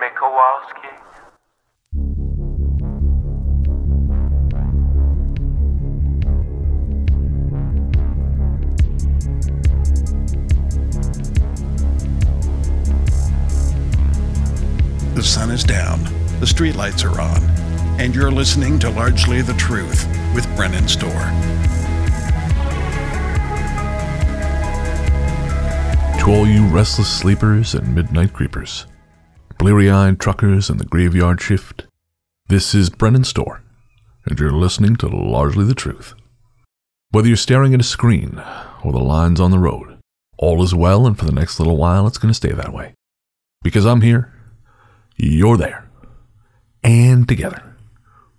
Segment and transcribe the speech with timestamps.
[0.00, 0.88] Jimmy Kowalski.
[15.14, 16.04] The sun is down,
[16.38, 17.42] the streetlights are on,
[18.00, 21.10] and you're listening to Largely the Truth with Brennan Storr.
[26.20, 28.86] To all you restless sleepers and midnight creepers,
[29.60, 31.84] bleary eyed truckers and the graveyard shift,
[32.48, 33.62] this is Brennan Storr,
[34.24, 36.14] and you're listening to Largely the Truth.
[37.10, 38.42] Whether you're staring at a screen
[38.82, 39.98] or the lines on the road,
[40.38, 42.94] all is well, and for the next little while, it's going to stay that way.
[43.62, 44.32] Because I'm here,
[45.18, 45.86] you're there,
[46.82, 47.76] and together,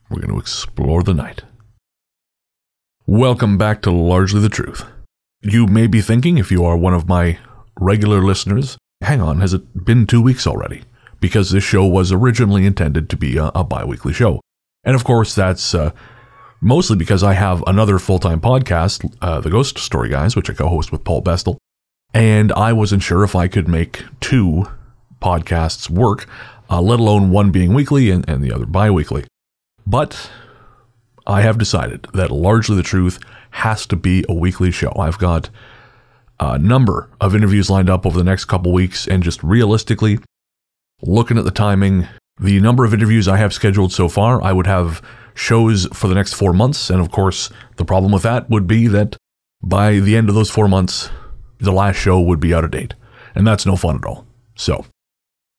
[0.10, 1.44] we're going to explore the night.
[3.06, 4.86] Welcome back to Largely the Truth.
[5.44, 7.38] You may be thinking, if you are one of my
[7.80, 10.82] regular listeners, hang on, has it been two weeks already?
[11.22, 14.42] Because this show was originally intended to be a, a bi weekly show.
[14.84, 15.92] And of course, that's uh,
[16.60, 20.54] mostly because I have another full time podcast, uh, The Ghost Story Guys, which I
[20.54, 21.58] co host with Paul Bestel.
[22.14, 24.68] And I wasn't sure if I could make two
[25.22, 26.28] podcasts work,
[26.70, 29.24] uh, let alone one being weekly and, and the other bi weekly.
[29.88, 30.30] But
[31.26, 33.20] I have decided that largely the truth
[33.52, 34.92] has to be a weekly show.
[34.98, 35.50] I've got
[36.40, 40.20] a number of interviews lined up over the next couple weeks, and just realistically,
[41.02, 42.08] looking at the timing,
[42.40, 45.02] the number of interviews I have scheduled so far, I would have
[45.34, 46.90] shows for the next four months.
[46.90, 49.18] And of course, the problem with that would be that
[49.64, 51.10] by the end of those four months,
[51.60, 52.96] the last show would be out of date.
[53.36, 54.26] And that's no fun at all.
[54.56, 54.86] So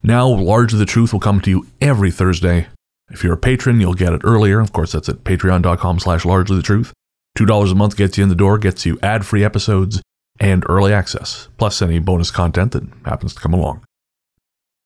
[0.03, 2.67] now, Largely the Truth will come to you every Thursday.
[3.11, 4.61] If you're a patron, you'll get it earlier.
[4.61, 6.93] Of course, that's at patreon.com slash largely the truth.
[7.39, 10.03] $2 a month gets you in the door, gets you ad free episodes
[10.41, 13.85] and early access, plus any bonus content that happens to come along.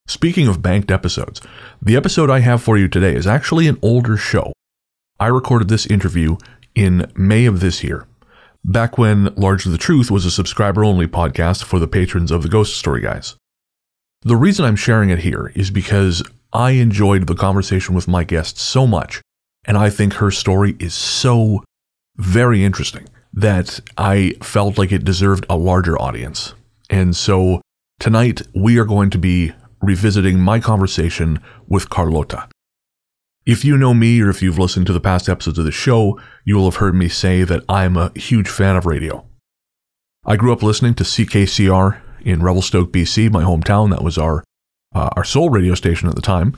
[0.09, 1.41] Speaking of banked episodes,
[1.83, 4.53] the episode I have for you today is actually an older show.
[5.19, 6.37] I recorded this interview
[6.77, 8.07] in May of this year,
[8.65, 12.49] back when Largely the Truth was a subscriber only podcast for the patrons of the
[12.49, 13.35] Ghost Story Guys.
[14.23, 18.59] The reason I'm sharing it here is because I enjoyed the conversation with my guest
[18.59, 19.21] so much,
[19.65, 21.65] and I think her story is so
[22.17, 26.55] very interesting that I felt like it deserved a larger audience.
[26.89, 27.61] And so
[27.99, 32.49] tonight we are going to be revisiting my conversation with Carlota.
[33.45, 36.21] If you know me or if you've listened to the past episodes of the show,
[36.45, 39.25] you will have heard me say that I'm a huge fan of radio.
[40.25, 43.91] I grew up listening to CKCR in Revelstoke, BC, my hometown.
[43.91, 44.43] That was our
[44.95, 46.57] uh, our sole radio station at the time.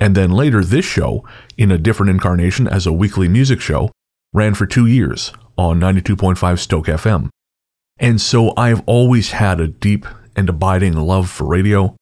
[0.00, 1.26] And then later, this show,
[1.58, 3.90] in a different incarnation as a weekly music show,
[4.32, 7.28] ran for two years on 92.5 Stoke FM.
[7.98, 11.96] And so I've always had a deep and abiding love for radio.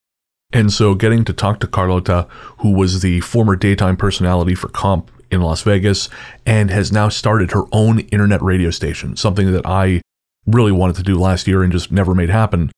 [0.53, 2.27] And so getting to talk to Carlota,
[2.59, 6.09] who was the former daytime personality for Comp in Las Vegas
[6.45, 10.03] and has now started her own internet radio station, something that I
[10.47, 12.71] really wanted to do last year and just never made happen,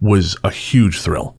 [0.00, 1.36] was a huge thrill.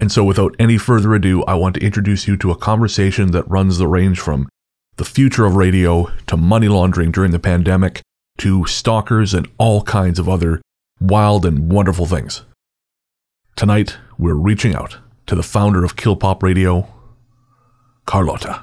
[0.00, 3.48] And so, without any further ado, I want to introduce you to a conversation that
[3.48, 4.48] runs the range from
[4.96, 8.02] the future of radio to money laundering during the pandemic
[8.38, 10.60] to stalkers and all kinds of other
[11.00, 12.42] wild and wonderful things.
[13.56, 16.86] Tonight, we're reaching out to the founder of Kill Pop Radio,
[18.04, 18.62] Carlota.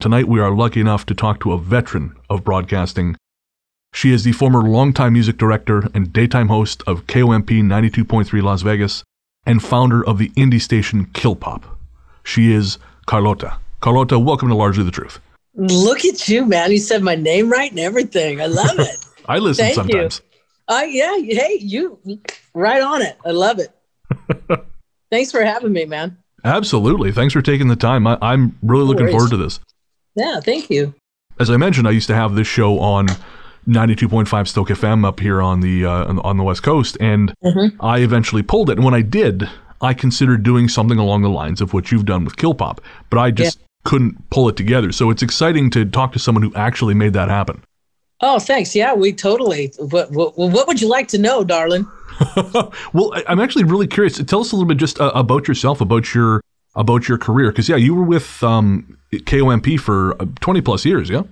[0.00, 3.16] Tonight, we are lucky enough to talk to a veteran of broadcasting.
[3.92, 9.02] She is the former longtime music director and daytime host of KOMP 92.3 Las Vegas
[9.46, 11.78] and founder of the indie station Kill Pop.
[12.22, 13.58] She is Carlota.
[13.80, 15.20] Carlota, welcome to Largely the Truth.
[15.54, 16.70] Look at you, man.
[16.70, 18.40] You said my name right and everything.
[18.40, 18.96] I love it.
[19.26, 20.20] I listen Thank sometimes.
[20.68, 20.74] You.
[20.74, 21.16] Uh, yeah.
[21.16, 21.98] Hey, you
[22.54, 23.16] right on it.
[23.24, 23.70] I love it.
[25.10, 26.16] Thanks for having me, man.
[26.44, 27.12] Absolutely.
[27.12, 28.06] Thanks for taking the time.
[28.06, 29.14] I, am really looking worries.
[29.14, 29.60] forward to this.
[30.14, 30.94] Yeah, thank you.
[31.38, 33.08] As I mentioned, I used to have this show on
[33.66, 37.84] 92.5 Stoke FM up here on the uh, on the West Coast, and Mm-hmm.
[37.84, 38.76] I eventually pulled it.
[38.76, 39.48] And when I did,
[39.80, 43.18] I considered doing something along the lines of what you've done with Kill Pop, but
[43.18, 44.92] I just couldn't pull it together.
[44.92, 47.62] So it's exciting to talk to someone who actually made that happen.
[48.22, 48.74] Oh, thanks.
[48.74, 49.72] Yeah, we totally.
[49.78, 51.86] What, what, what would you like to know, darling?
[52.92, 54.22] well, I'm actually really curious.
[54.24, 56.42] Tell us a little bit just uh, about yourself, about your
[56.76, 61.10] about your career, because yeah, you were with um, KOMP for uh, 20 plus years,
[61.10, 61.22] yeah.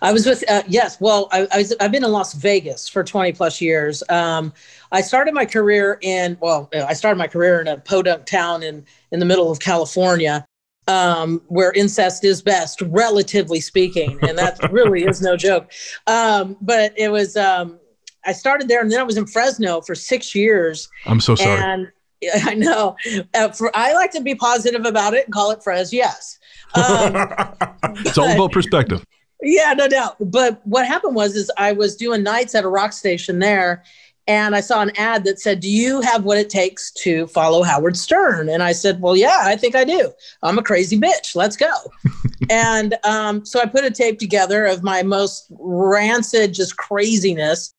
[0.00, 1.00] I was with uh, yes.
[1.00, 4.02] Well, I, I was, I've been in Las Vegas for 20 plus years.
[4.08, 4.52] Um,
[4.90, 8.84] I started my career in well, I started my career in a podunk town in
[9.12, 10.44] in the middle of California,
[10.88, 15.70] um, where incest is best, relatively speaking, and that really is no joke.
[16.06, 17.78] Um, but it was um,
[18.24, 20.88] I started there, and then I was in Fresno for six years.
[21.06, 21.60] I'm so sorry.
[21.60, 21.88] And
[22.44, 22.96] I know.
[23.34, 25.92] Uh, for, I like to be positive about it and call it Frez.
[25.92, 26.38] Yes.
[26.74, 27.14] Um,
[28.04, 29.04] it's all about perspective.
[29.42, 30.16] Yeah, no doubt.
[30.20, 33.82] But what happened was, is I was doing nights at a rock station there,
[34.26, 37.62] and I saw an ad that said, "Do you have what it takes to follow
[37.62, 40.12] Howard Stern?" And I said, "Well, yeah, I think I do.
[40.42, 41.34] I'm a crazy bitch.
[41.34, 41.72] Let's go."
[42.50, 47.74] and um, so I put a tape together of my most rancid, just craziness,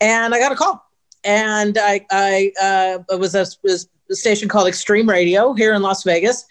[0.00, 0.84] and I got a call.
[1.22, 6.02] And I, I uh, was a, was a station called Extreme Radio here in Las
[6.02, 6.44] Vegas,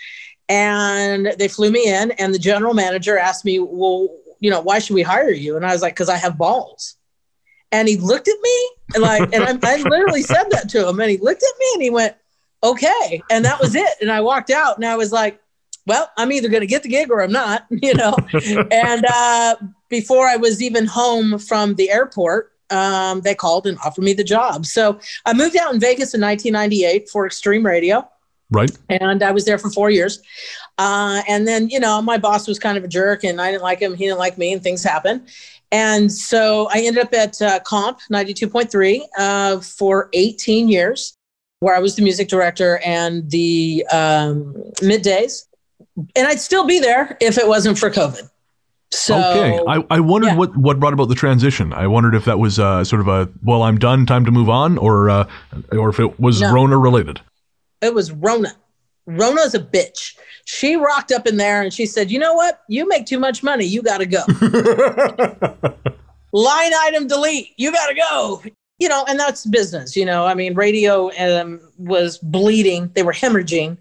[0.49, 2.11] and they flew me in.
[2.11, 4.07] And the general manager asked me, "Well,
[4.39, 6.95] you know, why should we hire you?" And I was like, "Because I have balls."
[7.73, 10.99] And he looked at me and like, and I, I literally said that to him,
[10.99, 12.15] and he looked at me and he went,
[12.63, 13.97] "Okay," and that was it.
[13.99, 15.41] And I walked out, and I was like,
[15.87, 18.15] "Well, I'm either going to get the gig or I'm not," you know.
[18.71, 19.55] and uh,
[19.89, 24.23] before I was even home from the airport, um, they called and offered me the
[24.23, 24.65] job.
[24.65, 28.07] So I moved out in Vegas in 1998 for Extreme Radio.
[28.49, 28.71] Right.
[28.89, 30.21] And I was there for four years.
[30.77, 33.63] Uh, and then, you know, my boss was kind of a jerk and I didn't
[33.63, 33.95] like him.
[33.95, 35.27] He didn't like me and things happened.
[35.73, 41.17] And so I ended up at uh, Comp 92.3 uh, for 18 years,
[41.61, 45.47] where I was the music director and the um, middays.
[46.15, 48.29] And I'd still be there if it wasn't for COVID.
[48.91, 50.35] So, okay, I, I wondered yeah.
[50.35, 51.73] what, what brought about the transition.
[51.73, 54.49] I wondered if that was uh, sort of a well, I'm done, time to move
[54.49, 55.27] on, or uh,
[55.71, 56.53] or if it was no.
[56.53, 57.19] Rona related.
[57.81, 58.55] It was Rona.
[59.05, 60.15] Rona's a bitch.
[60.45, 62.61] She rocked up in there and she said, "You know what?
[62.67, 63.65] You make too much money.
[63.65, 64.23] You got to go."
[66.33, 67.49] Line item delete.
[67.57, 68.43] You got to go.
[68.79, 69.95] You know, and that's business.
[69.95, 72.91] You know, I mean, radio um, was bleeding.
[72.93, 73.77] They were hemorrhaging.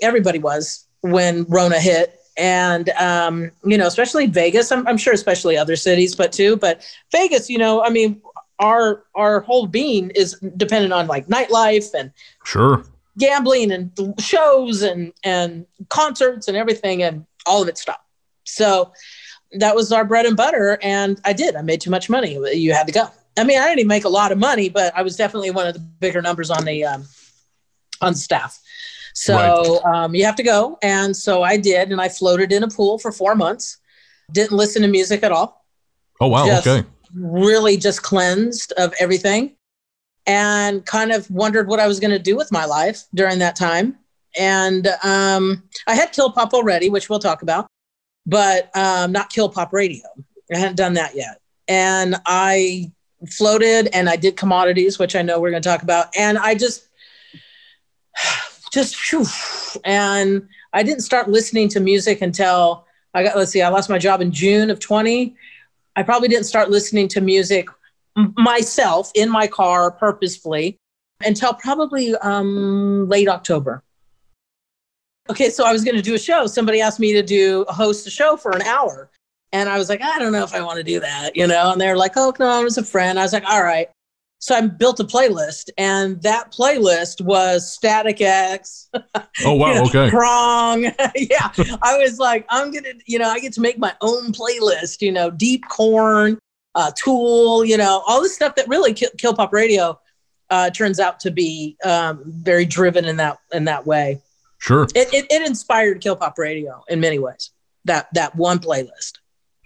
[0.00, 4.70] Everybody was when Rona hit and um, you know, especially Vegas.
[4.70, 6.56] I'm, I'm, sure, especially other cities, but too.
[6.56, 8.22] But Vegas, you know, I mean,
[8.60, 12.12] our our whole being is dependent on like nightlife and
[12.44, 12.84] sure
[13.18, 18.04] gambling and shows and and concerts and everything, and all of it stopped.
[18.44, 18.92] So
[19.52, 21.56] that was our bread and butter, and I did.
[21.56, 22.38] I made too much money.
[22.56, 23.08] You had to go.
[23.36, 25.66] I mean, I didn't even make a lot of money, but I was definitely one
[25.66, 27.04] of the bigger numbers on the um,
[28.00, 28.58] on staff.
[29.14, 29.94] So right.
[29.94, 30.78] um, you have to go.
[30.80, 31.90] And so I did.
[31.90, 33.78] And I floated in a pool for four months,
[34.30, 35.64] didn't listen to music at all.
[36.20, 36.46] Oh, wow.
[36.46, 36.86] Just okay.
[37.14, 39.56] Really just cleansed of everything
[40.28, 43.56] and kind of wondered what I was going to do with my life during that
[43.56, 43.96] time.
[44.38, 47.66] And um, I had Kill Pop already, which we'll talk about,
[48.26, 50.04] but um, not Kill Pop Radio.
[50.54, 51.40] I hadn't done that yet.
[51.66, 52.92] And I
[53.30, 56.14] floated and I did commodities, which I know we're going to talk about.
[56.16, 56.88] And I just,
[58.72, 59.24] just whew,
[59.84, 62.84] and I didn't start listening to music until
[63.14, 65.34] I got let's see I lost my job in June of 20
[65.96, 67.68] I probably didn't start listening to music
[68.36, 70.76] myself in my car purposefully
[71.24, 73.82] until probably um, late October
[75.30, 78.06] okay so I was going to do a show somebody asked me to do host
[78.06, 79.10] a show for an hour
[79.52, 81.72] and I was like I don't know if I want to do that you know
[81.72, 83.88] and they're like oh no I was a friend I was like all right
[84.40, 88.88] so I built a playlist, and that playlist was Static X.
[89.44, 89.68] Oh wow!
[89.68, 90.10] you know, okay.
[90.10, 90.82] Prong.
[91.14, 95.00] yeah, I was like, I'm gonna, you know, I get to make my own playlist.
[95.00, 96.38] You know, Deep Korn,
[96.78, 97.64] uh, Tool.
[97.64, 99.98] You know, all this stuff that really Kill, Kill Pop Radio
[100.48, 104.22] uh, turns out to be um, very driven in that in that way.
[104.58, 104.84] Sure.
[104.94, 107.50] It, it, it inspired Kill Pop Radio in many ways.
[107.84, 109.18] That that one playlist.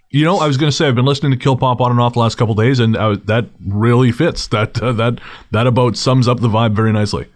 [0.09, 1.99] You know, I was going to say I've been listening to Kill Pop on and
[1.99, 4.47] off the last couple days, and that really fits.
[4.47, 5.19] That uh, that
[5.51, 7.27] that about sums up the vibe very nicely.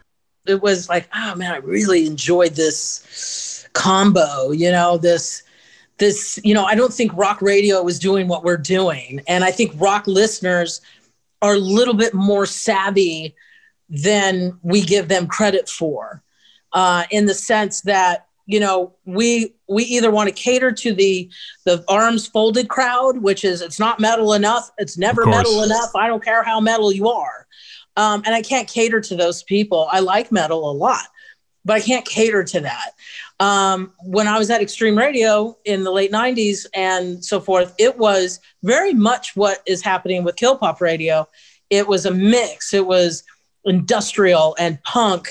[0.45, 4.51] It was like, oh man, I really enjoyed this combo.
[4.51, 5.43] You know, this
[5.97, 6.39] this.
[6.43, 9.73] You know, I don't think rock radio was doing what we're doing, and I think
[9.75, 10.81] rock listeners
[11.41, 13.35] are a little bit more savvy
[13.89, 16.23] than we give them credit for,
[16.73, 21.29] uh, in the sense that you know we we either want to cater to the
[21.65, 24.71] the arms folded crowd which is it's not metal enough.
[24.77, 25.95] It's never metal enough.
[25.95, 27.45] I don't care how metal you are.
[27.97, 29.87] Um, and i can't cater to those people.
[29.91, 31.07] I like metal a lot
[31.67, 32.91] but i can't cater to that
[33.39, 37.97] um, when i was at extreme radio in the late 90s and so forth it
[37.97, 41.27] was very much what is happening with kill pop radio.
[41.69, 42.73] It was a mix.
[42.73, 43.23] It was
[43.65, 45.29] industrial and punk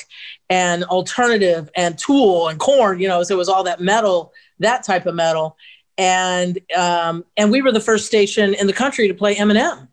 [0.50, 4.84] and alternative and tool and Korn, you know so it was all that metal that
[4.84, 5.56] type of metal.
[5.98, 9.88] And um, and we were the first station in the country to play eminem.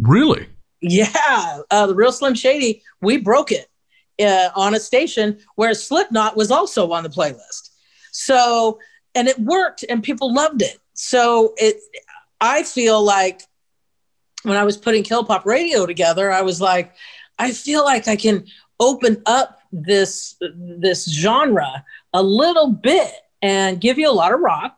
[0.00, 0.46] Really?
[0.80, 1.60] Yeah.
[1.70, 3.68] Uh, the real slim shady we broke it
[4.20, 7.70] uh, on a station where slipknot was also on the playlist.
[8.10, 8.78] So
[9.14, 10.78] and it worked and people loved it.
[10.94, 11.76] So it
[12.42, 13.42] i feel like
[14.42, 16.92] when i was putting kill pop radio together i was like
[17.38, 18.44] i feel like i can
[18.80, 24.76] open up this this genre a little bit and give you a lot of rock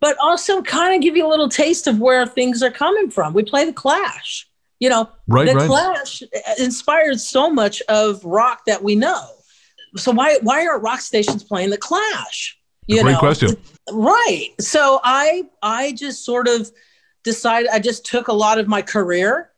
[0.00, 3.32] but also kind of give you a little taste of where things are coming from.
[3.32, 4.48] We play the clash
[4.80, 5.66] you know Right, the right.
[5.68, 6.22] clash
[6.58, 9.22] inspired so much of rock that we know.
[9.96, 12.58] So why why aren't rock stations playing the clash?
[12.86, 13.18] You Great know?
[13.18, 13.56] question.
[13.92, 14.50] right.
[14.60, 16.70] So i i just sort of
[17.24, 19.50] decided i just took a lot of my career.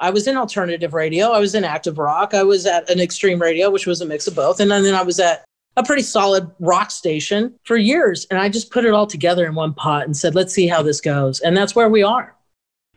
[0.00, 1.28] I was in alternative radio.
[1.30, 2.34] I was in active rock.
[2.34, 4.58] I was at an extreme radio which was a mix of both.
[4.60, 5.44] And then, then i was at
[5.76, 8.26] a pretty solid rock station for years.
[8.30, 10.82] And i just put it all together in one pot and said let's see how
[10.82, 11.40] this goes.
[11.40, 12.34] And that's where we are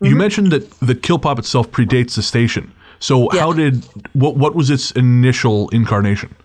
[0.02, 0.18] You Mhm.
[0.18, 2.72] mentioned that the Kill Pop itself predates the station.
[3.00, 3.42] So Yeah.
[3.42, 3.84] how did
[4.14, 6.36] what what was its initial incarnation?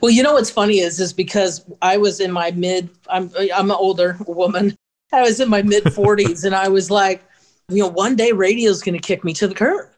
[0.00, 3.70] Well, you know what's funny is is because I was in my mid I'm I'm
[3.70, 4.76] an older woman.
[5.12, 7.24] I was in my mid 40s and I was like,
[7.68, 9.88] you know, one day radio's going to kick me to the curb.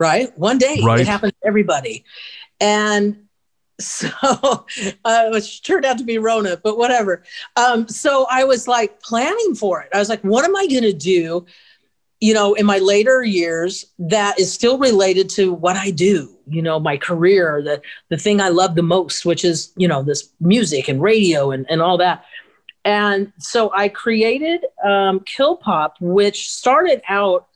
[0.00, 0.36] Right?
[0.38, 1.00] One day Right.
[1.00, 2.04] it happened to everybody.
[2.60, 3.24] And
[3.80, 4.08] so
[5.04, 7.22] uh, which turned out to be Rona, but whatever.
[7.56, 9.88] Um, so I was like planning for it.
[9.92, 11.46] I was like, what am I going to do?
[12.20, 16.36] You know, in my later years, that is still related to what I do.
[16.48, 20.02] You know, my career, the the thing I love the most, which is you know
[20.02, 22.24] this music and radio and and all that.
[22.84, 27.48] And so I created um, Kill Pop, which started out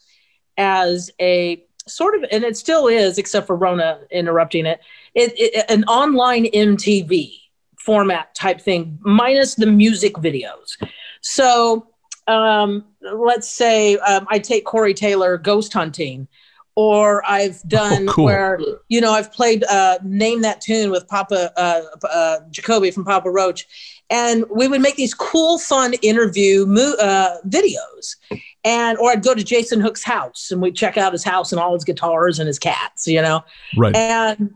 [0.59, 4.81] as a sort of, and it still is, except for Rona interrupting it,
[5.15, 7.39] it, it an online MTV
[7.79, 10.77] format type thing, minus the music videos.
[11.21, 11.89] So
[12.29, 16.29] um, let's say um, I take Corey Taylor ghost hunting,
[16.75, 18.25] or I've done cool.
[18.25, 23.05] where you know I've played uh, name that tune with Papa uh, uh, Jacoby from
[23.05, 23.67] Papa Roach,
[24.11, 28.17] and we would make these cool, fun interview mo- uh, videos.
[28.65, 31.61] And or I'd go to Jason Hook's house and we'd check out his house and
[31.61, 33.43] all his guitars and his cats, you know.
[33.77, 33.97] Right.
[33.97, 34.55] And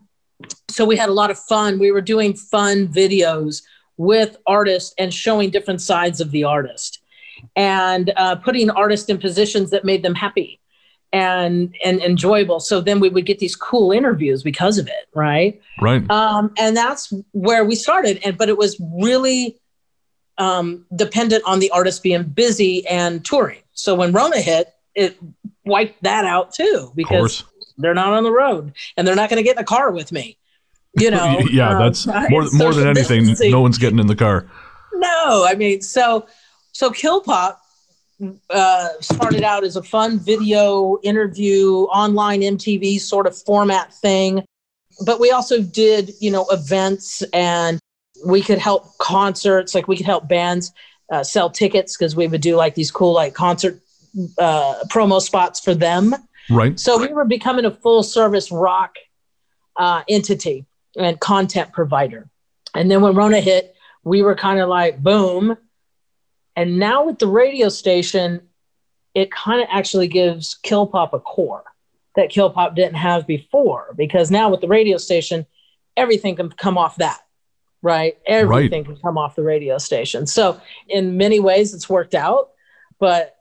[0.69, 1.81] so we had a lot of fun.
[1.81, 3.63] We were doing fun videos
[3.97, 7.01] with artists and showing different sides of the artist
[7.55, 10.61] and uh, putting artists in positions that made them happy
[11.13, 12.61] and and enjoyable.
[12.61, 15.61] So then we would get these cool interviews because of it, right?
[15.81, 16.09] Right.
[16.11, 18.21] Um, and that's where we started.
[18.25, 19.59] And but it was really
[20.39, 23.63] um, dependent on the artist being busy and touring.
[23.73, 25.19] So when Rona hit, it
[25.65, 27.45] wiped that out too because
[27.79, 30.13] they're not on the road and they're not going to get in a car with
[30.13, 30.39] me.
[30.99, 33.21] You know, yeah, um, that's more more than anything.
[33.21, 33.51] distancing.
[33.51, 34.51] No one's getting in the car.
[34.95, 36.27] No, I mean, so
[36.77, 37.63] so Kill Pop
[38.51, 44.45] uh, started out as a fun video interview, online MTV sort of format thing,
[45.07, 47.79] but we also did you know events and
[48.27, 50.73] we could help concerts, like we could help bands
[51.11, 53.81] uh, sell tickets because we would do like these cool like concert
[54.39, 56.15] uh, promo spots for them.
[56.51, 56.79] Right.
[56.79, 58.97] So we were becoming a full service rock
[59.77, 60.67] uh, entity
[60.97, 62.29] and content provider.
[62.75, 65.57] And then when Rona hit, we were kind of like, boom.
[66.57, 68.41] And now with the radio station,
[69.15, 71.65] it kind of actually gives Kill Pop a core
[72.17, 73.95] that Kill Pop didn't have before.
[73.97, 75.47] Because now with the radio station,
[75.97, 77.21] everything can come off that,
[77.83, 78.19] right?
[78.27, 80.27] Everything can come off the radio station.
[80.27, 82.51] So in many ways, it's worked out.
[82.99, 83.37] But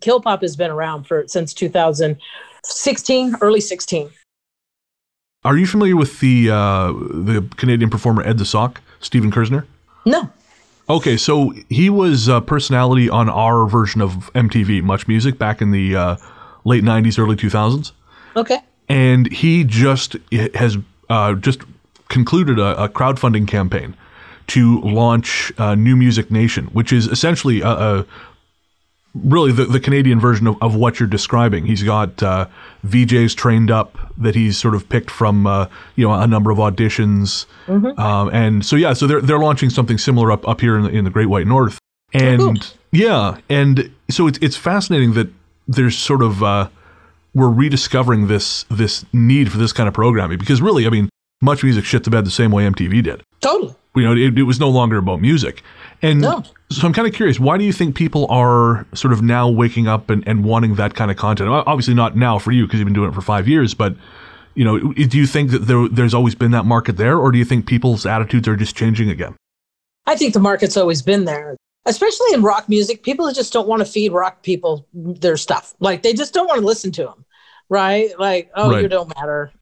[0.00, 4.10] Kill Pop has been around for since 2016, early 16.
[5.42, 9.64] Are you familiar with the uh, the Canadian performer Ed the Sock, Steven Kerzner?
[10.04, 10.30] No,
[10.90, 15.70] Okay, so he was a personality on our version of MTV, Much Music, back in
[15.70, 16.16] the uh,
[16.64, 17.92] late '90s, early 2000s,
[18.34, 20.16] okay, and he just
[20.54, 20.76] has
[21.08, 21.60] uh, just
[22.08, 23.94] concluded a, a crowdfunding campaign
[24.48, 28.06] to launch uh, New Music Nation, which is essentially a, a
[29.14, 31.66] really the, the Canadian version of, of what you're describing.
[31.66, 32.46] He's got uh,
[32.86, 36.58] VJs trained up that he's sort of picked from uh, you know a number of
[36.58, 37.46] auditions,
[37.98, 40.90] um, and so yeah, so they're they're launching something similar up up here in the,
[40.90, 41.78] in the Great White North,
[42.12, 42.56] and cool.
[42.92, 45.28] yeah, and so it's it's fascinating that
[45.66, 46.68] there's sort of uh,
[47.34, 51.08] we're rediscovering this this need for this kind of programming because really, I mean,
[51.40, 53.74] much music shit the bed the same way MTV did totally.
[53.96, 55.62] you know, it, it was no longer about music.
[56.02, 56.42] And No.
[56.70, 59.86] so I'm kind of curious, why do you think people are sort of now waking
[59.86, 61.50] up and, and wanting that kind of content?
[61.50, 63.94] Obviously not now for you because you've been doing it for five years, but
[64.54, 67.38] you know, do you think that there, there's always been that market there, or do
[67.38, 69.36] you think people's attitudes are just changing again?
[70.06, 73.02] I think the market's always been there, especially in rock music.
[73.04, 75.74] People just don't want to feed rock people their stuff.
[75.78, 77.24] Like they just don't want to listen to them,
[77.68, 78.10] right?
[78.18, 78.82] Like, oh, Right.
[78.82, 79.52] you don't matter.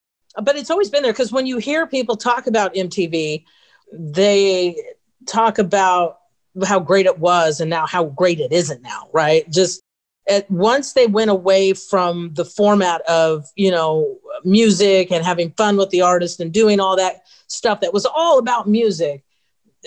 [0.42, 3.44] But it's always been there because when you hear people talk about MTV,
[3.92, 4.76] they
[5.26, 6.17] talk about
[6.66, 9.48] how great it was and now how great it isn't now, right?
[9.50, 9.82] Just
[10.28, 15.76] at once they went away from the format of you know music and having fun
[15.76, 19.24] with the artist and doing all that stuff that was all about music.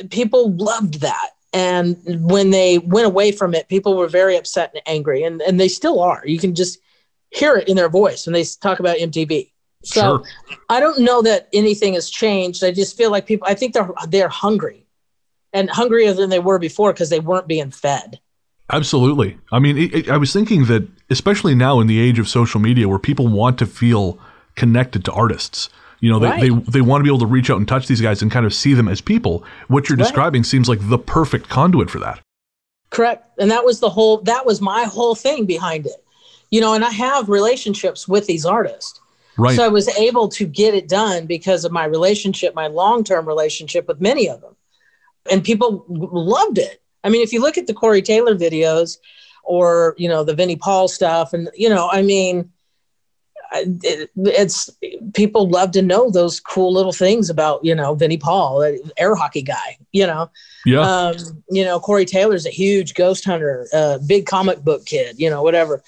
[0.10, 1.32] People loved that.
[1.54, 1.98] And
[2.30, 5.68] when they went away from it, people were very upset and angry, and, and they
[5.68, 6.22] still are.
[6.26, 6.80] You can just
[7.30, 9.52] hear it in their voice when they talk about MTV.
[9.84, 10.58] So Sure.
[10.70, 12.64] I don't know that anything has changed.
[12.64, 13.48] I just feel like people.
[13.48, 14.86] I think they're they're hungry,
[15.54, 18.20] and hungrier than they were before because they weren't being fed.
[18.72, 19.38] Absolutely.
[19.52, 22.60] I mean, it, it- I was thinking that, especially now in the age of social
[22.62, 24.18] media, where people want to feel
[24.56, 26.42] connected to artists, you know, they, Right.
[26.42, 28.46] they, they want to be able to reach out and touch these guys and kind
[28.46, 29.44] of see them as people.
[29.68, 30.04] What you're Right.
[30.04, 32.20] describing seems like the perfect conduit for that.
[32.90, 33.26] Correct.
[33.40, 36.04] And that was the whole, that was my whole thing behind it.
[36.50, 39.00] You know, and I have relationships with these artists.
[39.38, 39.56] Right.
[39.56, 43.26] So I was able to get it done because of my relationship, my long term
[43.28, 44.56] relationship with many of them.
[45.30, 46.82] And people loved it.
[47.04, 48.98] I mean, if you look at the Corey Taylor videos
[49.44, 52.52] or, you know, the Vinnie Paul stuff, and, you know, I mean,
[53.54, 54.70] it, it's
[55.14, 58.64] people love to know those cool little things about, you know, Vinnie Paul,
[58.98, 60.30] air hockey guy, you know
[60.66, 60.82] yeah.
[60.82, 61.16] um,
[61.50, 65.44] you know, Corey Taylor's a huge ghost hunter, uh, big comic book kid, you know,
[65.44, 65.84] whatever.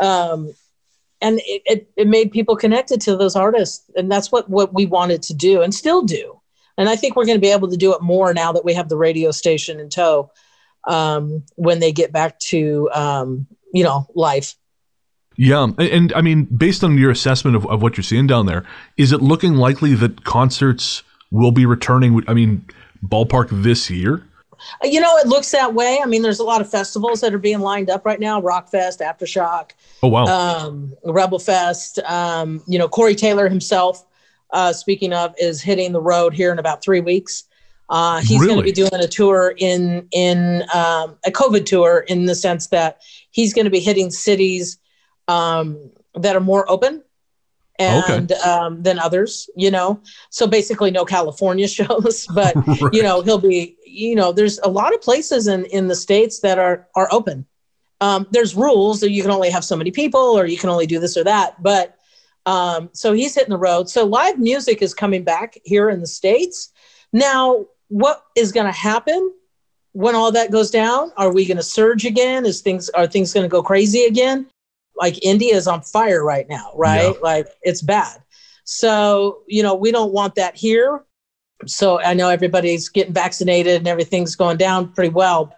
[0.00, 0.54] Um,
[1.20, 3.90] and it, it, it made people connected to those artists.
[3.96, 6.37] And that's what, what we wanted to do and still do.
[6.78, 8.72] And I think we're going to be able to do it more now that we
[8.72, 10.30] have the radio station in tow
[10.86, 14.54] um, when they get back to, um, you know, life.
[15.36, 15.64] yeah.
[15.64, 18.64] And, and I mean, based on your assessment of, of what you're seeing down there,
[18.96, 22.22] is it looking likely that concerts will be returning?
[22.26, 22.64] I mean,
[23.04, 24.24] ballpark this year?
[24.82, 26.00] You know, it looks that way.
[26.02, 29.00] I mean, there's a lot of festivals that are being lined up right now Rockfest,
[29.00, 29.70] Aftershock.
[30.02, 30.24] Oh, wow.
[30.24, 32.00] um, Rebel Fest.
[32.00, 34.04] Um, you know, Corey Taylor himself,
[34.52, 37.44] uh, speaking of, is hitting the road here in about three weeks.
[37.90, 42.26] Uh, he's going to be doing a tour in in um, a COVID tour in
[42.26, 43.00] the sense that
[43.30, 44.78] he's going to be hitting cities
[45.26, 47.02] um, that are more open
[47.78, 49.48] and um, than others.
[49.56, 52.92] You know, so basically no California shows, but Right.
[52.92, 56.40] you know he'll be you know there's a lot of places in in the states
[56.40, 57.46] that are are open
[58.00, 60.86] um, there's rules that you can only have so many people or you can only
[60.86, 61.97] do this or that but
[62.46, 63.88] um, so he's hitting the road.
[63.88, 66.72] So live music is coming back here in the states.
[67.12, 69.32] Now what is going to happen
[69.92, 71.12] when all that goes down?
[71.16, 72.46] Are we going to surge again?
[72.46, 74.46] Is things are things going to go crazy again?
[74.96, 77.14] Like india is on fire right now right?
[77.14, 77.20] Yeah.
[77.22, 78.22] like it's bad.
[78.64, 81.04] So you know we don't want that here.
[81.66, 85.52] So I know everybody's getting vaccinated and everything's going down pretty well.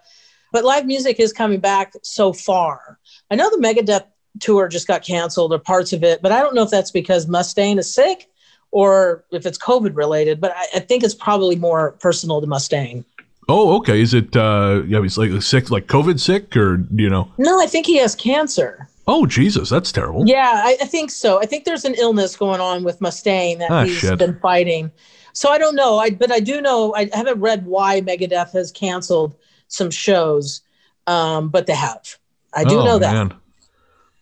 [0.51, 2.99] But live music is coming back so far.
[3.29, 4.05] I know the Megadeth
[4.39, 7.25] tour just got canceled or parts of it, but I don't know if that's because
[7.25, 8.29] Mustaine is sick
[8.71, 10.39] or if it's COVID related.
[10.39, 13.03] But I, I think it's probably more personal to Mustaine.
[13.49, 13.99] Oh, okay.
[14.01, 17.29] Is it, uh, yeah, he's like sick, like COVID sick, or, you know?
[17.37, 18.87] No, I think he has cancer.
[19.07, 20.23] Oh, Jesus, that's terrible.
[20.25, 21.41] Yeah, I, I think so.
[21.41, 24.17] I think there's an illness going on with Mustaine that Ah, he's shit.
[24.19, 24.91] been fighting.
[25.33, 25.97] So I don't know.
[25.97, 26.93] I but I do know.
[26.95, 29.35] I haven't read why Megadeth has canceled
[29.69, 30.61] some shows,
[31.07, 32.17] um, but they have.
[32.53, 33.13] I do Oh, know that.
[33.13, 33.33] Man.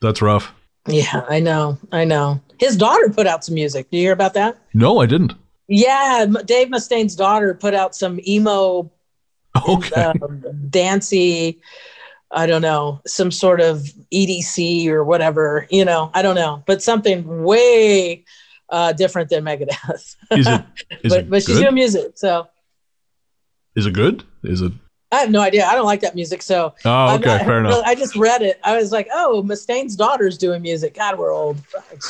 [0.02, 0.54] That's rough.
[0.88, 1.78] Yeah, I know.
[1.92, 2.42] I know.
[2.60, 3.90] His daughter put out some music.
[3.92, 4.58] Do you hear about that?
[4.74, 5.34] No, I didn't.
[5.68, 8.92] Yeah, Dave Mustaine's daughter put out some emo,
[9.70, 10.02] Okay.
[10.02, 11.62] um, dancey.
[12.32, 13.80] I don't know, some sort of
[14.14, 15.68] EDC or whatever.
[15.72, 18.24] You know, I don't know, but something way
[18.70, 20.16] uh, different than Megadeth.
[20.32, 20.66] is it,
[21.04, 22.48] is but it but she's doing music, so
[23.76, 24.24] Is it good?
[24.44, 24.72] Is it?
[25.12, 25.65] I have no idea.
[25.65, 27.82] I don't like that music, so Oh, okay, not- fair enough.
[27.86, 28.60] I just read it.
[28.63, 30.93] I was like, oh, Mustaine's daughter's doing music.
[30.95, 31.58] God, we're old.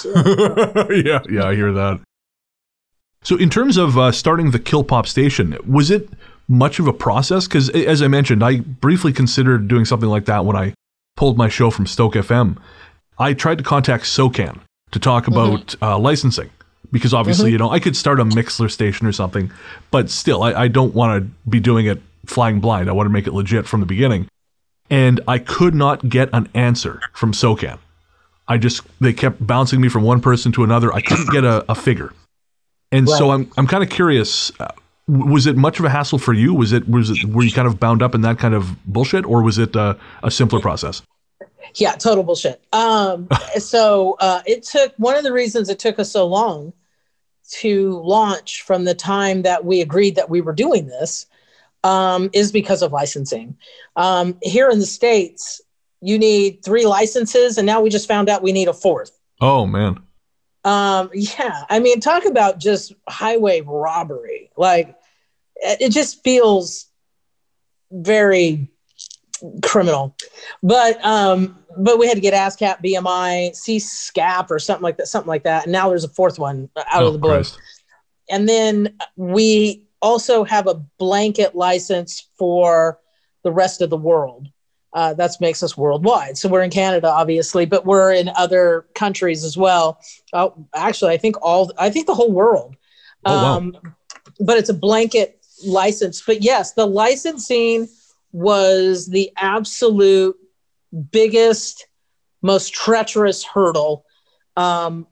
[0.05, 2.01] Yeah, yeah, I hear that.
[3.23, 6.09] So, in terms of uh, starting the Kill Pop station, was it
[6.47, 7.47] much of a process?
[7.47, 10.73] Because, as I mentioned, I briefly considered doing something like that when I
[11.17, 12.57] pulled my show from Stoke FM.
[13.17, 16.49] I tried to contact SOCAN to talk about uh, licensing
[16.91, 19.51] because obviously, you know, I could start a Mixlr station or something,
[19.91, 22.89] but still, I, I don't want to be doing it flying blind.
[22.89, 24.27] I wanted to make it legit from the beginning.
[24.89, 27.77] And I could not get an answer from SOCAN.
[28.47, 30.91] I just they kept bouncing me from one person to another.
[30.91, 32.11] I couldn't get a, a figure,
[32.91, 34.51] and so I'm I'm kind of curious.
[34.59, 34.71] Uh,
[35.07, 36.55] was it much of a hassle for you?
[36.55, 39.23] Was it was it were you kind of bound up in that kind of bullshit,
[39.25, 41.03] or was it uh, a simpler process?
[41.75, 42.59] Yeah, total bullshit.
[42.73, 46.73] Um, so uh, it took one of the reasons it took us so long
[47.51, 51.27] to launch from the time that we agreed that we were doing this
[51.83, 53.57] um, is because of licensing.
[53.95, 55.61] Um, here in the states,
[56.01, 59.11] you need three licenses, and now we just found out we need a fourth.
[59.41, 59.99] Oh man,
[60.63, 64.51] Um, yeah, I mean, talk about just highway robbery.
[64.57, 64.95] Like,
[65.55, 66.85] it just feels
[67.91, 68.69] very
[69.63, 70.15] criminal.
[70.61, 75.27] But um, but we had to get ASCAP, BMI, SESAC, or something like that, something
[75.29, 75.63] like that.
[75.63, 77.31] And now there's a fourth one out Oh, of the blue.
[77.31, 77.57] Christ.
[78.29, 82.99] And then we also have a blanket license for
[83.43, 84.47] the rest of the world.
[84.93, 86.35] Uh, that makes us worldwide.
[86.35, 89.99] So we're in Canada, obviously, but we're in other countries as well.
[90.33, 92.75] Uh, actually, I think all, I think the whole world.
[93.23, 93.35] Um,
[93.75, 93.91] Oh, wow.
[94.39, 96.23] but it's a blanket license.
[96.25, 97.87] But yes, the licensing
[98.31, 100.35] was the absolute
[101.11, 101.87] biggest,
[102.41, 104.05] most treacherous hurdle.
[104.57, 105.05] Um,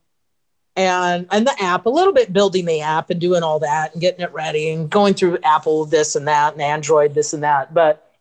[0.78, 4.02] and and the app, a little bit building the app and doing all that and
[4.02, 7.74] getting it ready and going through Apple this and that and Android this and that.
[7.74, 8.14] But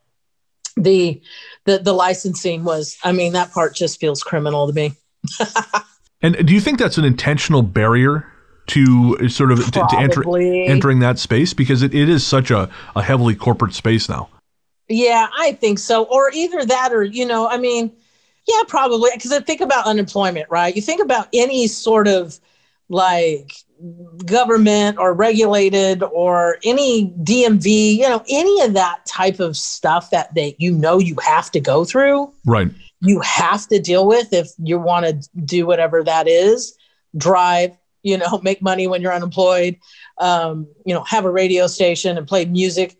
[0.76, 1.20] the
[1.64, 4.92] the the licensing was, I mean, that part just feels criminal to me.
[6.22, 8.26] And do you think that's an intentional barrier
[8.68, 12.68] to sort of to, to enter, entering that space because it, it is such a,
[12.96, 14.28] a heavily corporate space now?
[14.88, 16.04] Yeah, I think so.
[16.04, 17.92] Or either that, or, you know, I mean,
[18.48, 19.10] yeah, probably.
[19.14, 20.74] Because I think about unemployment, right?
[20.74, 22.40] You think about any sort of
[22.88, 23.52] like
[24.24, 30.34] government or regulated or any DMV, you know, any of that type of stuff that
[30.34, 32.68] they, you know, you have to go through, Right.
[33.00, 36.76] you have to deal with if you want to do whatever that is,
[37.16, 39.76] drive, you know, make money when you're unemployed,
[40.18, 42.96] um, you know, have a radio station and play music.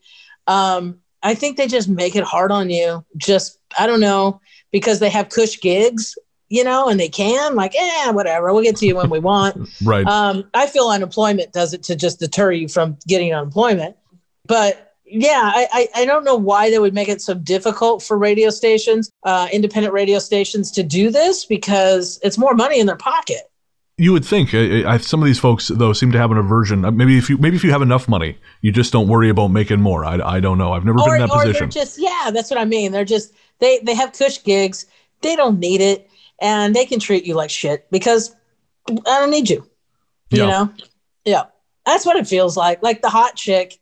[0.47, 3.05] Um, I think they just make it hard on you.
[3.17, 6.17] Just, I don't know, because they have cush gigs,
[6.49, 9.69] you know, and they can, like, eh, whatever, we'll get to you when we want.
[9.85, 10.07] Right.
[10.07, 13.97] Um, I feel unemployment does it to just deter you from getting unemployment.
[14.47, 18.17] But yeah, I, I, I don't know why they would make it so difficult for
[18.17, 22.97] radio stations, uh, independent radio stations to do this because it's more money in their
[22.97, 23.51] pocket.
[23.99, 26.85] you would think I, I, some of these folks though seem to have an aversion.
[26.85, 29.49] uh, Maybe if you maybe if you have enough money, you just don't worry about
[29.49, 30.05] making more.
[30.05, 30.73] I, I don't know.
[30.73, 31.71] I've never been in that or position.
[31.71, 32.93] just, yeah, that's what I mean.
[32.93, 34.87] They're just, they, they have cush gigs.
[35.23, 38.35] They don't need it and they can treat you like shit because
[38.89, 39.69] I don't need you.
[40.31, 40.47] You Yeah.
[40.47, 40.73] know?
[41.25, 41.43] Yeah.
[41.85, 42.83] That's what it feels like.
[42.83, 43.79] Like the hot chick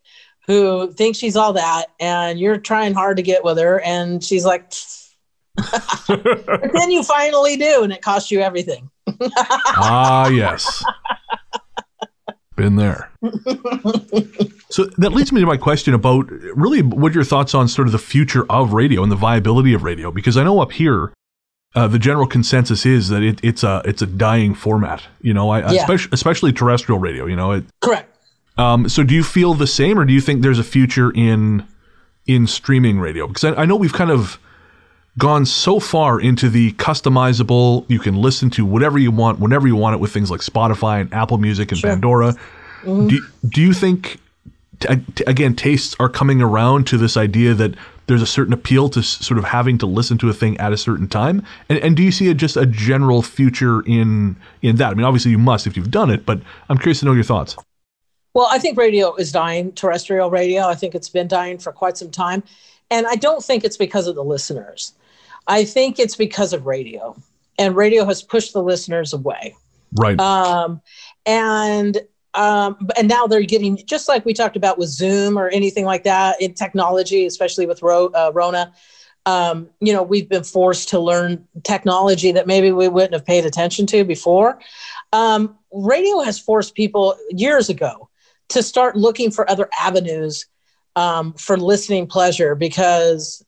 [0.46, 4.44] who thinks she's all that and you're trying hard to get with her and she's
[4.44, 4.72] like,
[5.56, 8.90] but then you finally do and it costs you everything.
[9.76, 10.84] ah, yes.
[12.56, 13.10] Been there.
[14.70, 17.92] so that leads me to my question about really what your thoughts on sort of
[17.92, 20.10] the future of radio and the viability of radio?
[20.12, 21.12] Because I know up here,
[21.74, 25.02] uh, the general consensus is that it, it's a it's a dying format.
[25.20, 25.80] You know, I, Yeah.
[25.82, 27.26] especially especially terrestrial radio.
[27.26, 28.10] You know, it, Correct.
[28.56, 31.66] Um, so do you feel the same, or do you think there's a future in
[32.26, 33.26] in streaming radio?
[33.26, 34.38] Because I, I know we've kind of
[35.18, 37.84] gone so far into the customizable.
[37.88, 41.00] You can listen to whatever you want, whenever you want it, with things like Spotify
[41.00, 41.90] and Apple Music and Sure.
[41.90, 42.34] Pandora.
[42.84, 44.18] Do do you think
[45.14, 47.74] t- again tastes are coming around to this idea that
[48.06, 50.72] there's a certain appeal to s- sort of having to listen to a thing at
[50.72, 51.44] a certain time?
[51.68, 54.90] And, and do you see a, just a general future in in that?
[54.90, 57.24] I mean, obviously you must if you've done it, but I'm curious to know your
[57.24, 57.56] thoughts.
[58.34, 60.66] Well, I think radio is dying, terrestrial radio.
[60.66, 62.42] I think it's been dying for quite some time.
[62.90, 64.92] And I don't think it's because of the listeners.
[65.46, 67.16] I think it's because of radio.
[67.58, 69.54] And radio has pushed the listeners away.
[69.92, 70.18] Right.
[70.18, 70.82] Um,
[71.24, 71.98] and
[72.34, 76.04] um, and now they're getting just like we talked about with Zoom or anything like
[76.04, 78.72] that in technology, especially with Ro- uh, Rona.
[79.26, 83.46] Um, you know, we've been forced to learn technology that maybe we wouldn't have paid
[83.46, 84.58] attention to before.
[85.12, 88.10] Um, radio has forced people years ago
[88.50, 90.46] to start looking for other avenues
[90.96, 93.44] um, for listening pleasure because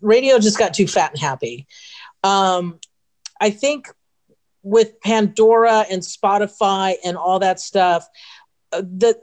[0.00, 1.66] radio just got too fat and happy.
[2.22, 2.78] Um,
[3.40, 3.88] I think
[4.62, 8.06] with Pandora and Spotify and all that stuff,
[8.72, 9.22] uh, that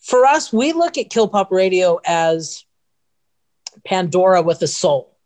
[0.00, 2.64] for us, we look at Kill Pop Radio as
[3.84, 5.16] Pandora with a soul,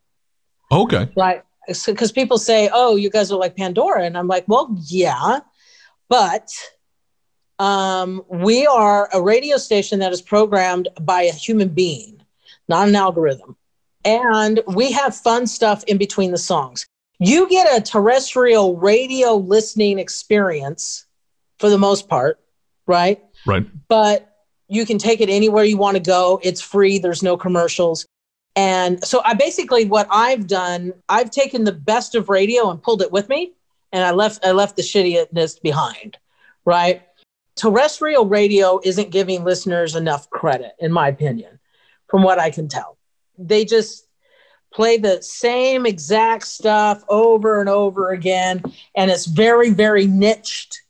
[0.70, 1.08] Okay.
[1.16, 1.42] right?
[1.86, 5.40] Because people say, "Oh, you guys are like Pandora," and I'm like, "Well, yeah,
[6.08, 6.48] but."
[7.58, 12.20] Um, we are a radio station that is programmed by a human being,
[12.66, 13.56] not an algorithm.
[14.04, 16.88] And we have fun stuff in between the songs.
[17.24, 21.06] You get a terrestrial radio listening experience
[21.58, 22.40] for the most part,
[22.86, 23.22] right?
[23.46, 23.66] Right.
[23.88, 24.36] But
[24.68, 26.40] you can take it anywhere you want to go.
[26.42, 28.06] It's free, there's no commercials.
[28.56, 33.02] And so I basically what I've done, I've taken the best of radio and pulled
[33.02, 33.52] it with me
[33.92, 36.18] and I left I left the shittiness behind,
[36.64, 37.02] right?
[37.54, 41.60] Terrestrial radio isn't giving listeners enough credit in my opinion,
[42.08, 42.98] from what I can tell.
[43.38, 44.06] They just
[44.72, 48.62] play the same exact stuff over and over again
[48.96, 50.82] and it's very very niched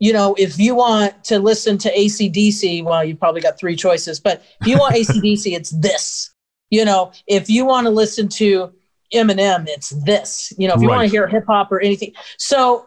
[0.00, 4.20] you know, if you want to listen to ACDC, well, you probably got three choices,
[4.20, 6.30] but if you want ACDC, it's this.
[6.68, 8.72] You know, if you want to listen to
[9.14, 10.52] Eminem, it's this.
[10.58, 10.96] You know, if you Right.
[10.96, 12.12] want to hear hip hop or anything.
[12.36, 12.86] So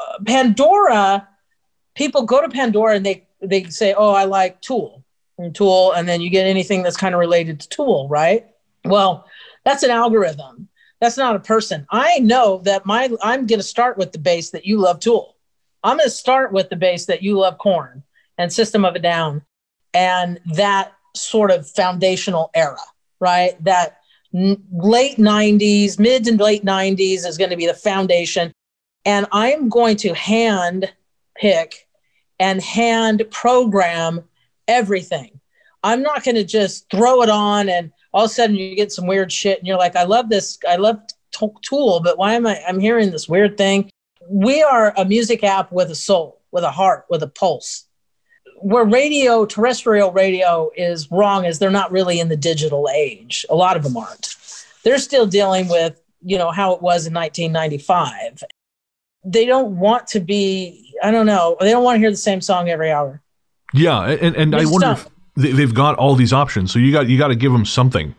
[0.00, 1.26] uh, Pandora,
[1.94, 5.04] people go to Pandora and they they say, "Oh, I like Tool."
[5.38, 8.46] And Tool and then you get anything that's kind of related to Tool, right?
[8.84, 9.26] Well,
[9.66, 10.68] that's an algorithm.
[11.00, 11.86] That's not a person.
[11.90, 15.36] I know that my I'm going to start with the base that you love Tool.
[15.82, 18.04] I'm going to start with the base that you love Korn
[18.38, 19.42] and System of a Down
[19.92, 22.78] and that sort of foundational era,
[23.18, 23.62] right?
[23.64, 23.98] That
[24.32, 28.52] n- late 90s, mid to late 90s is going to be the foundation.
[29.04, 30.92] And I'm going to hand
[31.36, 31.88] pick
[32.38, 34.22] and hand program
[34.68, 35.40] everything.
[35.82, 38.90] I'm not going to just throw it on and all of a sudden you get
[38.90, 40.58] some weird shit and you're like, I love this.
[40.66, 41.00] I love
[41.60, 42.58] Tool, but why am I?
[42.66, 43.90] I'm hearing this weird thing.
[44.26, 47.84] We are a music app with a soul, with a heart, with a pulse.
[48.62, 53.44] Where radio, terrestrial radio is wrong is they're not really in the digital age.
[53.50, 54.34] A lot of them aren't.
[54.82, 58.44] They're still dealing with, you know, how it was in 1995.
[59.26, 62.40] They don't want to be, I don't know, they don't want to hear the same
[62.40, 63.20] song every hour.
[63.74, 66.72] Yeah, and, and I wonder if they've got all these options.
[66.72, 68.14] So you got you got to give them something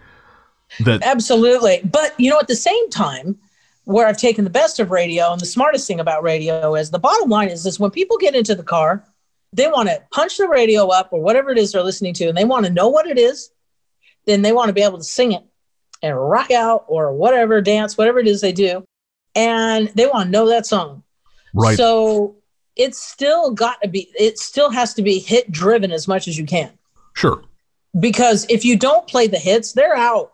[0.82, 1.82] that Absolutely.
[1.84, 3.38] But you know, at the same time,
[3.86, 7.00] where I've taken the best of radio and the smartest thing about radio is the
[7.00, 9.04] bottom line is is when people get into the car,
[9.54, 12.38] they want to punch the radio up or whatever it is they're listening to, and
[12.38, 13.50] they want to know what it is.
[14.26, 15.44] Then they want to be able to sing it
[16.04, 18.86] and rock out or whatever, dance, whatever it is they do.
[19.36, 21.04] And they want to know that song.
[21.54, 21.78] right.
[21.78, 22.36] So
[22.76, 26.38] it's still got to be, it still has to be hit driven as much as
[26.38, 26.77] you can
[27.18, 27.44] sure.
[28.00, 30.34] because if you don't play the hits, they're out.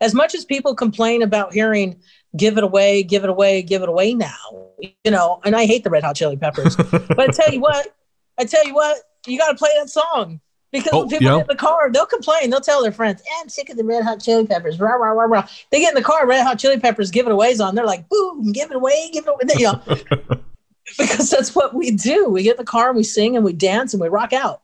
[0.00, 2.00] As much as people complain about hearing
[2.36, 5.84] "Give It Away, Give It Away, Give It Away" now, you know, and I hate
[5.84, 7.94] the Red Hot Chili Peppers, but I tell you what,
[8.38, 10.40] I tell you what, you got to play that song
[10.72, 11.36] because Oh, when people yeah.
[11.36, 13.84] get in the car, they'll complain, they'll tell their friends, eh, "I'm sick of the
[13.84, 15.46] Red Hot Chili Peppers." Rah, rah, rah, rah.
[15.70, 17.74] They get in the car, Red Hot Chili Peppers, "Give It Away's on.
[17.76, 19.80] They're like, "Boom, give it away, give it away," you know,
[20.98, 22.28] because that's what we do.
[22.28, 24.62] We get in the car, and we sing, and we dance, and we rock out.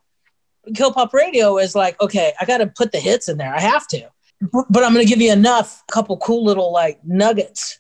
[0.74, 3.54] Kill Pop Radio is like, okay, I got to put the hits in there.
[3.54, 4.08] I have to,
[4.40, 7.78] but I'm going to give you enough, a couple cool little like nuggets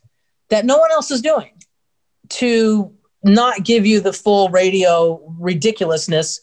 [0.50, 1.52] that no one else is doing
[2.30, 6.40] to not give you the full radio ridiculousness,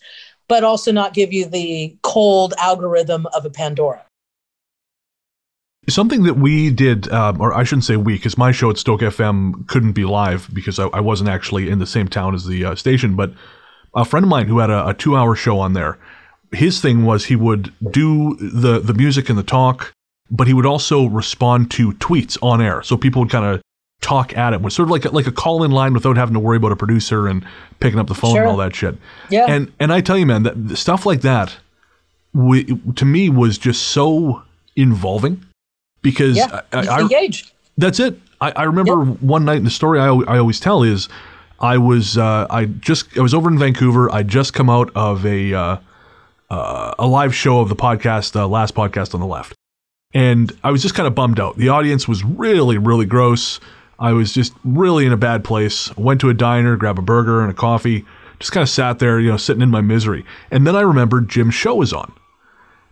[0.48, 4.04] but also not give you the cold algorithm of a Pandora.
[5.90, 9.00] Something that we did, um, or I shouldn't say we, because my show at Stoke
[9.00, 12.66] FM couldn't be live because I, I wasn't actually in the same town as the
[12.66, 13.16] uh, station.
[13.16, 13.34] But
[13.96, 15.98] a friend of mine who had a, a two-hour show on there,
[16.52, 19.94] his thing was he would do the the music and the talk,
[20.32, 22.82] but he would also respond to tweets on air.
[22.84, 23.62] So people would kind of
[24.02, 26.40] talk at him, was sort of like a, like a call-in line without having to
[26.40, 27.44] worry about a producer and
[27.80, 28.42] picking up the phone Sure.
[28.44, 28.96] and all that shit.
[29.30, 29.46] Yeah.
[29.50, 31.58] And and I tell you, man, that stuff like that,
[32.34, 32.64] we,
[32.96, 34.44] to me, was just so
[34.76, 35.44] involving
[36.02, 36.62] because Yeah.
[36.72, 37.52] I, I, Engaged.
[37.78, 38.20] that's it.
[38.40, 41.10] I, I remember one night, in the story I, I always tell is,
[41.60, 44.12] I was uh, I just I was over in Vancouver.
[44.14, 45.78] I just come out of a uh,
[46.50, 49.54] uh, a live show of the podcast, uh, last podcast on the left,
[50.14, 51.58] and I was just kind of bummed out.
[51.58, 53.60] The audience was really really gross.
[54.00, 55.96] I was just really in a bad place.
[55.98, 58.06] Went to a diner, grabbed a burger and a coffee.
[58.40, 60.24] Just kind of sat there, you know, sitting in my misery.
[60.52, 62.14] And then I remembered Jim's show was on.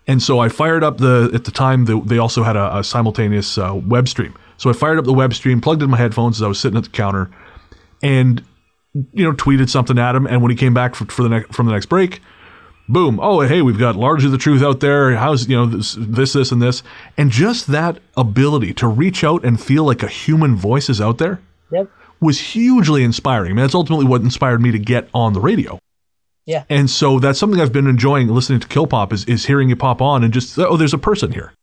[0.08, 2.84] And so I fired up the, at the time, the, they also had a, a
[2.84, 4.34] simultaneous uh, web stream.
[4.58, 6.78] So I fired up the web stream, plugged in my headphones as I was sitting
[6.78, 7.30] at the counter,
[8.02, 8.44] and,
[8.94, 10.26] you know, tweeted something at him.
[10.26, 12.22] And when he came back for, for the next, from the next break,
[12.88, 15.16] boom, oh, hey, we've got largely the truth out there.
[15.16, 16.84] How's, you know, this, this, this, and this.
[17.18, 21.18] And just that ability to reach out and feel like a human voice is out
[21.18, 21.90] there Yep.
[22.22, 23.52] was hugely inspiring.
[23.52, 25.80] I mean, that's ultimately what inspired me to get on the radio.
[26.46, 26.64] Yeah.
[26.70, 29.76] And so that's something I've been enjoying listening to Kill Pop is, is hearing you
[29.76, 31.54] pop on and just oh there's a person here.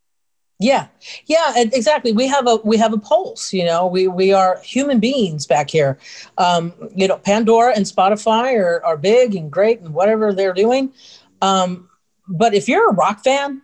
[0.63, 0.87] Yeah,
[1.27, 2.13] yeah, exactly.
[2.13, 3.53] We have a we have a pulse.
[3.53, 5.99] You know, we we are human beings back here.
[6.39, 10.93] Um, you know, Pandora and Spotify are are big and great and whatever they're doing.
[11.41, 11.89] Um,
[12.29, 13.63] but if you're a rock fan,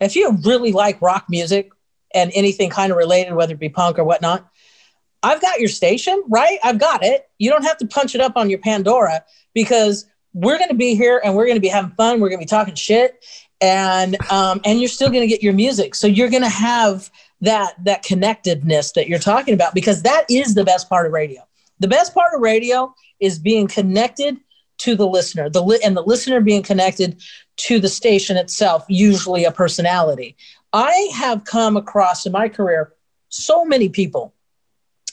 [0.00, 1.72] if you really like rock music
[2.14, 4.46] and anything kind of related, whether it be punk or whatnot,
[5.22, 6.58] I've got your station, right?
[6.62, 7.28] I've got it.
[7.38, 10.94] You don't have to punch it up on your Pandora because we're going to be
[10.94, 12.20] here and we're going to be having fun.
[12.20, 13.24] We're going to be talking shit,
[13.60, 15.94] and um, and you're still going to get your music.
[15.94, 20.54] So you're going to have that that connectedness that you're talking about because that is
[20.54, 21.42] the best part of radio.
[21.80, 24.38] The best part of radio is being connected
[24.78, 27.20] to the listener, the li- and the listener being connected
[27.56, 30.36] to the station itself, usually a personality.
[30.72, 32.92] I have come across in my career
[33.28, 34.34] so many people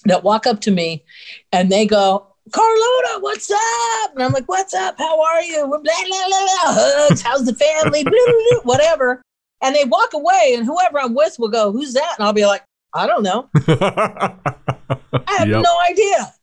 [0.05, 1.03] that walk up to me
[1.51, 4.13] and they go, Carlota, what's up?
[4.13, 4.95] And I'm like, what's up?
[4.97, 5.65] How are you?
[5.67, 6.73] Blah, blah, blah.
[6.73, 7.21] Hugs.
[7.21, 8.05] How's the family?
[8.63, 9.21] Whatever.
[9.61, 12.15] And they walk away, and whoever I'm with will go, who's that?
[12.19, 13.49] And I'll be like, I don't know.
[15.27, 15.63] I have Yep.
[15.63, 16.33] no idea.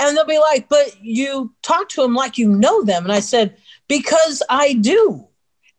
[0.00, 3.04] And they'll be like, but you talk to them like you know them.
[3.04, 3.56] And I said,
[3.88, 5.28] because I do.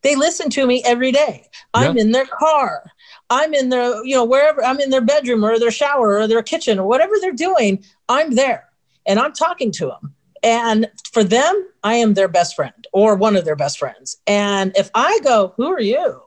[0.02, 1.46] They listen to me every day.
[1.74, 2.90] I'm in their car.
[3.30, 6.42] I'm in their, you know, wherever I'm in their bedroom or their shower or their
[6.42, 8.64] kitchen or whatever they're doing, I'm there
[9.06, 10.14] and I'm talking to them.
[10.42, 14.18] And for them, I am their best friend or one of their best friends.
[14.26, 16.20] And if I go, who are you?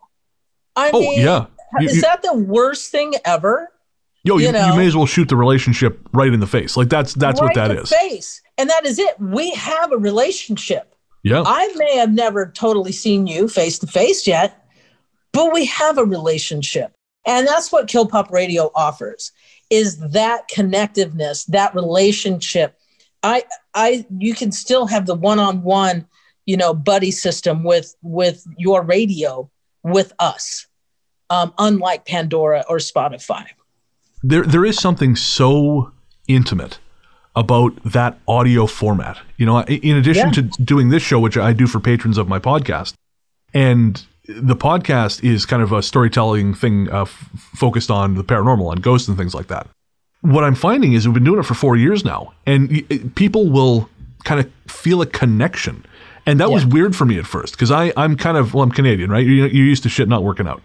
[0.76, 1.46] I oh mean, yeah.
[1.80, 3.70] You, is you, that the worst thing ever?
[4.28, 6.78] yo, you, you know- you may as well shoot the relationship right in the face.
[6.78, 7.90] Like that's that's what Right that in is.
[7.90, 8.42] Face.
[8.58, 9.20] And that is it.
[9.20, 10.94] We have a relationship.
[11.24, 11.44] Yeah.
[11.46, 14.66] I may have never totally seen you face to face yet,
[15.32, 16.94] but we have a relationship.
[17.26, 19.32] And that's what KilPop Radio offers
[19.70, 22.78] is that connectiveness, that relationship.
[23.24, 26.08] I I you can still have the one-on-one,
[26.46, 29.50] you know, buddy system with with your radio
[29.84, 30.68] with us.
[31.30, 33.48] Um, unlike Pandora or Spotify.
[34.24, 35.92] there there is something so
[36.28, 36.80] intimate
[37.36, 39.18] about that audio format.
[39.38, 40.32] You know, in addition Yeah.
[40.34, 42.94] to doing this show, which I do for patrons of my podcast,
[43.54, 48.72] and the podcast is kind of a storytelling thing uh, f- focused on the paranormal
[48.72, 49.68] and ghosts and things like that.
[50.22, 53.50] What I'm finding is we've been doing it for four years now, and it- people
[53.50, 53.90] will
[54.24, 55.86] kind of feel a connection.
[56.26, 58.72] And that was weird for me at first because I I'm kind of well I'm
[58.72, 60.62] Canadian right you're, you're used to shit not working out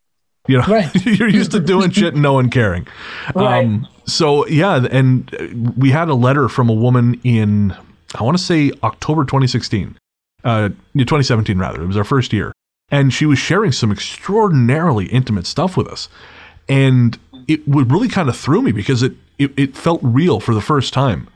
[0.48, 0.92] you know Right.
[1.06, 2.88] you're used to doing shit and no one caring
[3.32, 3.64] Right.
[3.64, 5.46] um, so yeah, and uh,
[5.76, 7.76] we had a letter from a woman in
[8.16, 9.96] I want to say October 2016,
[10.42, 11.80] uh, 2017 rather.
[11.80, 12.51] It was our first year,
[12.92, 16.08] and she was sharing some extraordinarily intimate stuff with us,
[16.68, 20.54] and it would really kind of threw me because it, it it felt real for
[20.54, 21.26] the first time.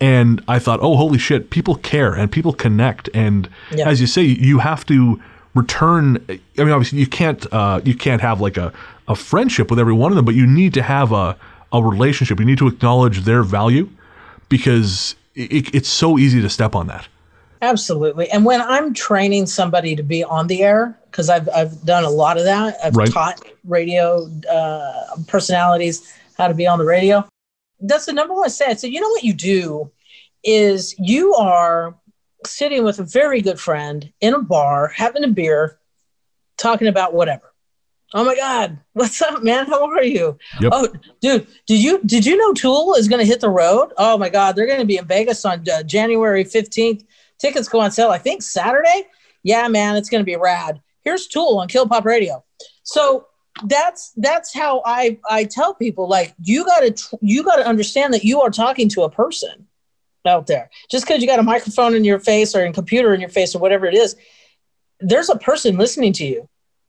[0.00, 3.08] And I thought, oh, holy shit, people care and people connect.
[3.14, 3.88] And Yeah.
[3.88, 5.20] as you say, you have to
[5.54, 6.18] return.
[6.28, 8.72] I mean, obviously, you can't uh, you can't have like a,
[9.08, 11.36] a friendship with every one of them, but you need to have a,
[11.72, 12.38] a relationship.
[12.38, 13.88] You need to acknowledge their value
[14.48, 17.08] because it, it's so easy to step on that.
[17.60, 18.30] Absolutely.
[18.30, 22.10] And when I'm training somebody to be on the air, because I've, I've done a
[22.10, 23.10] lot of that, I've Right.
[23.12, 27.26] taught radio uh, personalities how to be on the radio.
[27.80, 28.44] That's the number one.
[28.44, 29.90] I said, you know what you do
[30.44, 31.96] is you are
[32.46, 35.78] sitting with a very good friend in a bar, having a beer,
[36.56, 37.52] talking about whatever.
[38.14, 39.66] Oh my God, what's up, man?
[39.66, 40.38] How are you?
[40.60, 40.72] Yep.
[40.74, 40.88] Oh,
[41.20, 43.90] dude, did you did you know Tool is going to hit the road?
[43.98, 47.04] Oh my God, they're going to be in Vegas on uh, January fifteenth.
[47.38, 49.06] Tickets go on sale, I think Saturday.
[49.42, 50.80] Yeah, man, it's going to be rad.
[51.02, 52.44] Here's Tool on KilPop Radio.
[52.82, 53.26] So
[53.64, 57.66] that's that's how I I tell people like you got to tr- you got to
[57.66, 59.66] understand that you are talking to a person
[60.26, 60.70] out there.
[60.90, 63.54] Just because you got a microphone in your face or a computer in your face
[63.54, 64.16] or whatever it is,
[65.00, 66.48] there's a person listening to you,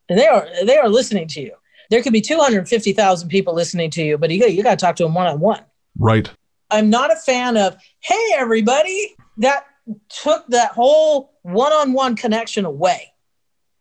[0.10, 1.54] and they are they are listening to you.
[1.90, 4.64] There could be two hundred fifty thousand people listening to you, but you got you
[4.64, 5.64] got to talk to them one on one.
[5.98, 6.30] Right.
[6.72, 9.66] I'm not a fan of, hey, everybody, that
[10.10, 13.13] took that whole one on one connection away.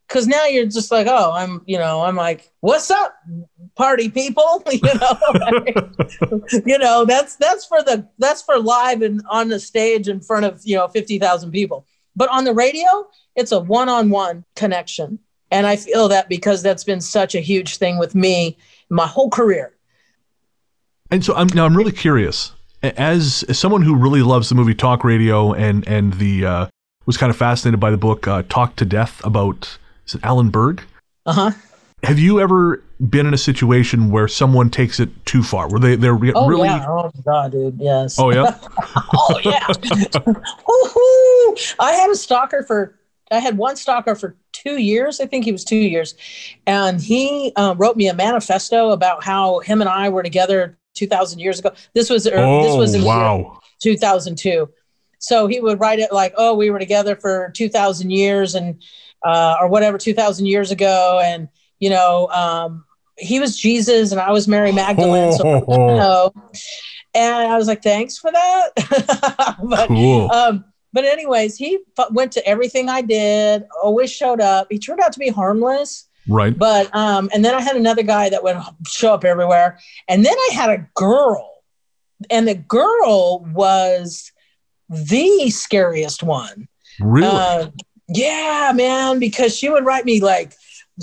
[0.08, 3.14] Cause now you're just like, oh, I'm, you know, I'm like, what's up,
[3.76, 4.64] party people?
[4.72, 10.08] You know, you know, that's that's for the that's for live and on the stage
[10.08, 11.86] in front of you know fifty thousand people.
[12.16, 15.18] But on the radio, it's a one on one connection,
[15.50, 18.56] and I feel that because that's been such a huge thing with me
[18.88, 19.74] my whole career.
[21.10, 24.74] And so I'm now I'm really curious as, as someone who really loves the movie
[24.74, 26.66] Talk Radio and and the uh,
[27.06, 30.50] was kind of fascinated by the book uh, Talk to Death about is it Alan
[30.50, 30.82] Berg?
[31.26, 31.50] Uh huh.
[32.04, 35.68] Have you ever been in a situation where someone takes it too far?
[35.68, 36.86] Where they they're re- Oh really yeah.
[36.88, 37.78] Oh my god, dude.
[37.78, 38.18] Yes.
[38.18, 38.56] Oh yeah.
[39.14, 39.66] oh yeah.
[40.26, 41.56] Woo-hoo.
[41.80, 42.94] I had a stalker for
[43.30, 45.20] I had one stalker for two years.
[45.20, 46.14] I think he was two years,
[46.66, 51.06] and he uh, wrote me a manifesto about how him and I were together two
[51.06, 51.72] thousand years ago.
[51.94, 52.30] This was er,
[52.62, 53.60] this was in oh wow.
[53.80, 54.68] 2002.
[55.20, 58.82] So he would write it like, "Oh, we were together for 2,000 years, and
[59.24, 61.48] uh, or whatever, 2,000 years ago, and
[61.80, 62.84] you know, um,
[63.16, 66.32] he was Jesus, and I was Mary Magdalene." So you know,
[67.14, 68.70] and I was like, "Thanks for that."
[69.62, 70.30] but Cool.
[70.30, 73.64] um, but anyways, he f- went to everything I did.
[73.82, 74.68] Always showed up.
[74.70, 76.07] He turned out to be harmless.
[76.28, 76.56] Right.
[76.56, 78.56] But um, and then I had another guy that would
[78.86, 81.50] show up everywhere, and then I had a girl,
[82.30, 84.32] and the girl was
[84.88, 86.68] the scariest one.
[87.00, 87.28] Really?
[87.28, 87.70] Uh,
[88.08, 90.54] yeah, man, because she would write me like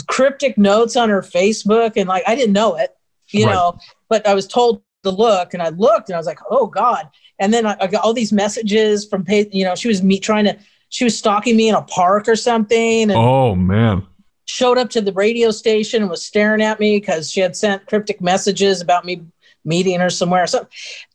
[0.08, 2.96] cryptic notes on her Facebook, and like I didn't know it,
[3.30, 3.54] you Right.
[3.54, 3.78] know,
[4.10, 7.10] but I was told to look, and I looked, and I was like, oh god.
[7.38, 10.46] And then I, I got all these messages from, you know, she was me trying
[10.46, 10.58] to,
[10.90, 14.06] she was stalking me in a park or something, and oh man.
[14.46, 17.86] Showed up to the radio station and was staring at me because she had sent
[17.88, 19.22] cryptic messages about me
[19.66, 20.68] meeting her somewhere so,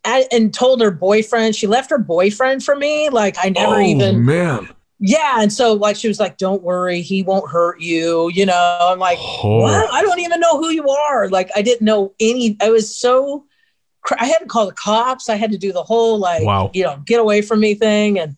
[0.04, 4.24] and told her boyfriend she left her boyfriend for me like i never oh, even
[4.24, 4.68] man
[4.98, 8.78] yeah and so like she was like don't worry he won't hurt you you know
[8.82, 9.60] i'm like Oh.
[9.60, 12.94] what i don't even know who you are like i didn't know any i was
[12.94, 13.44] so
[14.18, 16.70] i had to call the cops i had to do the whole like Wow.
[16.74, 18.36] you know get away from me thing and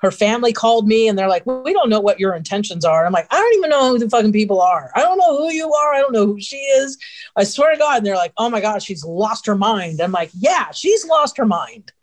[0.00, 3.06] her family called me and they're like well, we don't know what your intentions are.
[3.06, 4.90] I'm like i don't even know who the fucking people are.
[4.94, 5.94] I don't know who you are.
[5.94, 6.98] I don't know who she is.
[7.36, 7.98] I swear to god.
[7.98, 10.00] And they're like oh my god she's lost her mind.
[10.00, 11.92] I'm like yeah she's lost her mind.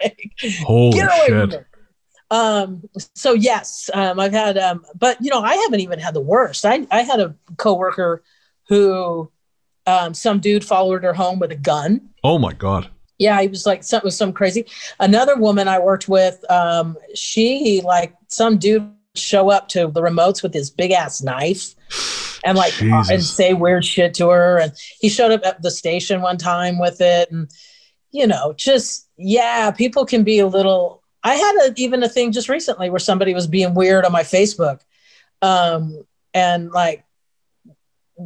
[0.00, 1.50] Like holy get away shit.
[1.50, 1.68] from her.
[2.30, 2.82] Um,
[3.14, 6.64] so yes, um, I've had, um, but you know, I haven't even had the worst.
[6.64, 8.24] I, I had a coworker
[8.68, 9.30] who,
[9.86, 12.10] um, some dude followed her home with a gun.
[12.24, 14.66] oh my god Yeah, he was like something was some crazy.
[15.00, 20.42] Another woman I worked with, um, she like some dude show up to the remotes
[20.42, 21.74] with his big ass knife
[22.44, 24.58] and like and say weird shit to her.
[24.58, 27.50] And he showed up at the station one time with it, and
[28.10, 31.02] you know, just yeah, people can be a little.
[31.22, 34.22] I had a, even a thing just recently where somebody was being weird on my
[34.22, 34.80] Facebook,
[35.42, 36.04] um,
[36.34, 37.04] and like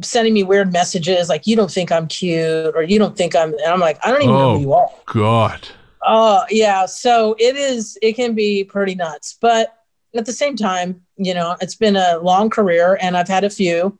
[0.03, 3.53] sending me weird messages like you don't think I'm cute or you don't think I'm
[3.53, 4.55] and I'm like I don't even know Oh.
[4.55, 4.89] who you are.
[5.07, 5.67] god
[6.03, 6.87] Oh, yeah.
[6.87, 9.37] So it is, it can be pretty nuts.
[9.39, 9.71] But
[10.15, 13.51] at the same time, you know, it's been a long career and I've had a
[13.51, 13.99] few,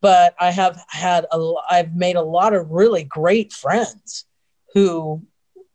[0.00, 4.24] but I have had a, I've made a lot of really great friends
[4.74, 5.22] who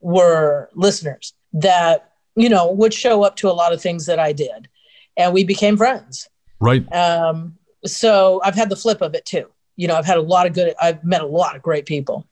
[0.02, 4.34] were listeners that, you know, would show up to a lot of things that I
[4.34, 4.68] did.
[5.16, 6.28] And we became friends.
[6.60, 9.50] right Um, so I've had the flip of it too.
[9.76, 12.28] You know, I've had a lot of good, I've met a lot of great people.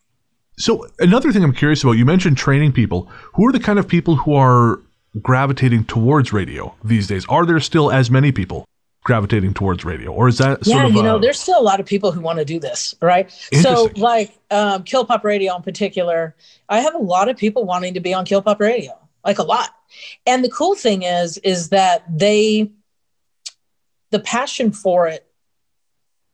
[0.57, 3.09] So another thing I'm curious about, you mentioned training people.
[3.33, 4.81] Who are the kind of people who are
[5.21, 7.25] gravitating towards radio these days?
[7.27, 8.65] Are there still as many people
[9.03, 11.63] gravitating towards radio, or is that sort yeah, of you know, a- there's still a
[11.63, 13.31] lot of people who want to do this, right?
[13.61, 16.35] So, like um, KilPop Radio in particular,
[16.67, 19.69] I have a lot of people wanting to be on KilPop Radio, like a lot.
[20.25, 22.69] And the cool thing is, is that they,
[24.11, 25.25] the passion for it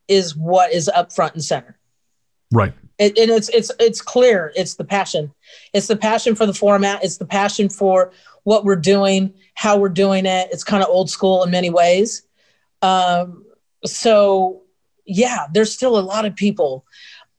[0.08, 1.78] is what is up front and center.
[2.52, 2.74] right?
[2.98, 4.54] It, and it's it's it's clear.
[4.56, 5.34] It's the passion.
[5.74, 7.04] It's the passion for the format.
[7.04, 8.12] It's the passion for
[8.44, 10.50] what we're doing, how we're doing it.
[10.52, 12.24] It's kind of old school in many ways.
[12.82, 13.46] Um,
[13.84, 14.62] so
[15.06, 16.86] yeah, there's still a lot of people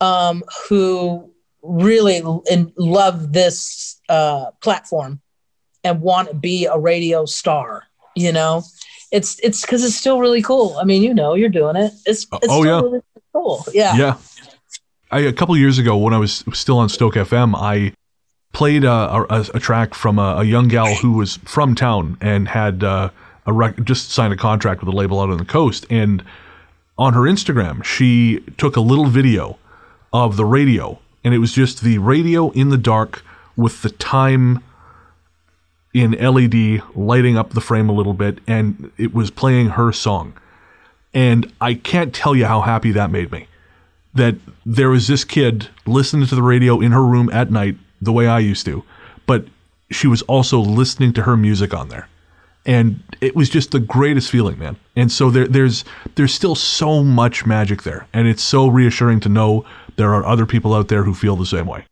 [0.00, 1.30] um, who
[1.62, 5.20] really and love this uh, platform
[5.82, 7.84] and want to be a radio star.
[8.14, 8.62] You know,
[9.16, 10.76] it's it's because it's still really cool.
[10.80, 11.92] I mean, you know, you're doing it.
[12.04, 12.80] It's, it's Oh, still yeah.
[12.80, 13.00] really
[13.32, 13.64] cool.
[13.72, 13.96] Yeah.
[13.96, 14.16] Yeah.
[15.10, 17.92] I, a couple of years ago, when I was still on Stoke FM, I
[18.52, 22.48] played a, a, a track from a, a young gal who was from town and
[22.48, 23.10] had uh,
[23.46, 25.86] a rec- just signed a contract with a label out on the coast.
[25.90, 26.24] And
[26.98, 29.58] on her Instagram, she took a little video
[30.12, 33.22] of the radio, and it was just the radio in the dark
[33.56, 34.62] with the time
[35.96, 40.34] in LED lighting up the frame a little bit, and it was playing her song.
[41.14, 43.48] And I can't tell you how happy that made me
[44.12, 44.34] that
[44.64, 48.26] there was this kid listening to the radio in her room at night the way
[48.26, 48.82] I used to,
[49.26, 49.46] but
[49.90, 52.08] she was also listening to her music on there.
[52.64, 54.76] And it was just the greatest feeling, man.
[54.96, 55.84] And so there, there's
[56.16, 59.64] there's still so much magic there, and it's so reassuring to know
[59.96, 61.84] there are other people out there who feel the same way.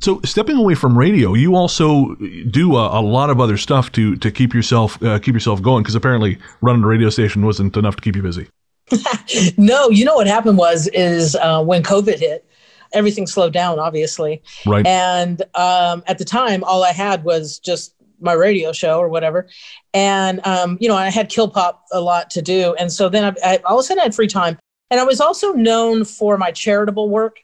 [0.00, 2.14] So stepping away from radio, you also
[2.50, 5.82] do a, a lot of other stuff to to keep yourself uh, keep yourself going
[5.82, 8.48] because apparently running a radio station wasn't enough to keep you busy.
[9.58, 12.48] no, you know what happened was is uh, when COVID hit,
[12.92, 14.42] everything slowed down, obviously.
[14.64, 14.86] Right.
[14.86, 19.48] And um, at the time, all I had was just my radio show or whatever.
[19.94, 23.54] And um, you know, I had KilPop a lot to do, and so then I,
[23.54, 24.58] I all of a sudden I had free time,
[24.90, 27.40] and I was also known for my charitable work.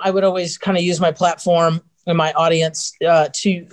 [0.00, 3.66] I would always kind of use my platform and my audience uh, to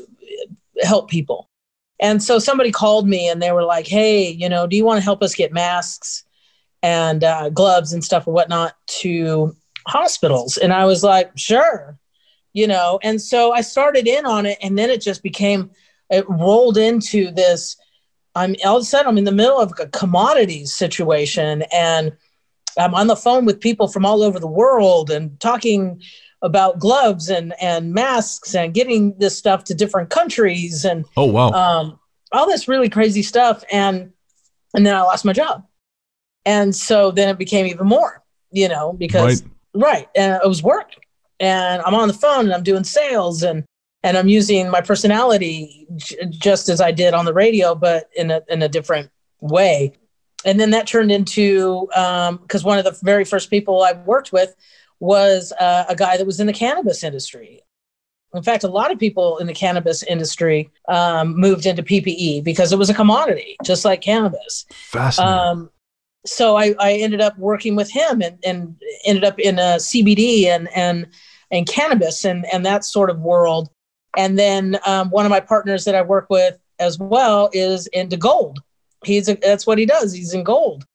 [0.83, 1.49] help people.
[1.99, 4.97] And so somebody called me and they were like, "Hey, you know, do you want
[4.99, 6.25] to help us get masks?"
[6.85, 9.55] and uh, gloves and stuff or whatnot to
[9.87, 10.57] hospitals.
[10.57, 11.97] And I was like, sure,
[12.53, 12.99] you know.
[13.01, 15.71] And so I started in on it, and then it just became,
[16.11, 17.75] it rolled into this.
[18.35, 22.11] I'm all of a sudden I'm in the middle of a commodities situation, and
[22.77, 26.01] I'm on the phone with people from all over the world and talking
[26.41, 31.49] about gloves and and masks and getting this stuff to different countries and Oh wow.
[31.51, 31.99] um,
[32.31, 33.63] all this really crazy stuff.
[33.71, 34.11] And
[34.73, 35.65] and then i lost my job.
[36.45, 38.21] And so then it became even more
[38.51, 40.91] you know because right, and it was work.
[41.39, 43.63] And i'm on the phone and i'm doing sales and
[44.03, 48.31] and i'm using my personality j- just as i did on the radio but in
[48.31, 49.09] a in a different
[49.41, 49.93] way.
[50.45, 54.55] And then that turned into because one of the very first people i worked with
[54.99, 57.61] was uh, a guy that was in the cannabis industry.
[58.33, 62.73] In fact, a lot of people in the cannabis industry um, moved into PPE because
[62.73, 64.65] it was a commodity, just like cannabis.
[64.71, 65.39] Fascinating.
[65.39, 65.69] Um,
[66.25, 68.75] so I, I ended up working with him and, and
[69.05, 71.07] ended up in a CBD and and
[71.51, 73.69] and cannabis and and that sort of world.
[74.17, 78.17] And then um, one of my partners that I work with as well is into
[78.17, 78.59] gold.
[79.03, 80.13] He's a, that's what he does.
[80.13, 80.85] He's in gold.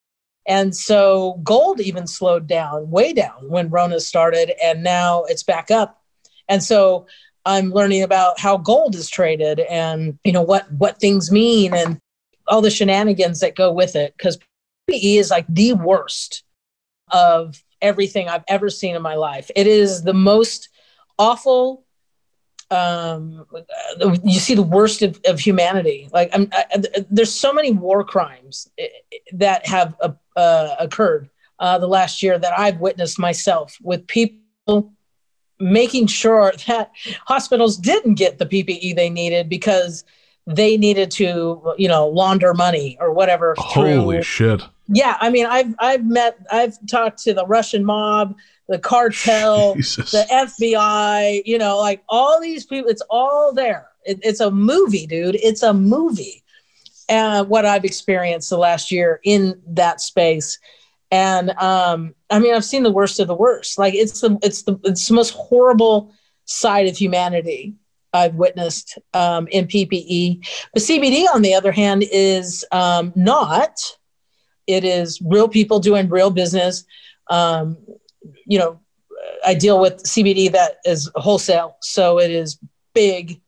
[0.47, 5.69] And so gold even slowed down, way down when Rona started, and now it's back
[5.69, 6.01] up.
[6.49, 7.05] And so
[7.45, 11.99] I'm learning about how gold is traded and you know what what things mean and
[12.47, 14.37] all the shenanigans that go with it because
[14.89, 16.43] PPE is like the worst
[17.11, 19.49] of everything I've ever seen in my life.
[19.55, 20.69] It is the most
[21.17, 21.83] awful.
[22.69, 23.45] Um,
[24.23, 26.09] you see the worst of, of humanity.
[26.13, 26.65] Like I,
[27.09, 28.87] there's so many war crimes eh,
[29.33, 31.29] that have uh, uh, occurred
[31.59, 34.91] uh, the last year that I've witnessed myself with people
[35.59, 36.91] making sure that
[37.25, 40.03] hospitals didn't get the PPE they needed because
[40.47, 43.53] they needed to, you know, launder money or whatever.
[43.57, 44.23] Holy through.
[44.23, 44.61] shit!
[44.87, 48.35] Yeah, I mean, I've I've met, I've talked to the Russian mob,
[48.67, 50.11] the cartel, Jesus.
[50.11, 51.43] the FBI.
[51.45, 52.89] You know, like all these people.
[52.89, 53.87] It's all there.
[54.03, 55.35] It, it's a movie, dude.
[55.35, 56.40] It's a movie.
[57.11, 60.57] And what I've experienced the last year in that space
[61.11, 63.77] and um, I mean, I've seen the worst of the worst.
[63.77, 66.13] Like it's the it's the it's the most horrible
[66.45, 67.75] side of humanity
[68.13, 70.47] I've witnessed um, in PPE.
[70.73, 73.77] But CBD, on the other hand, is um, not.
[74.67, 76.85] It is real people doing real business.
[77.29, 77.77] Um,
[78.45, 78.79] you know,
[79.45, 82.57] I deal with CBD that is wholesale, so it is
[82.93, 83.41] big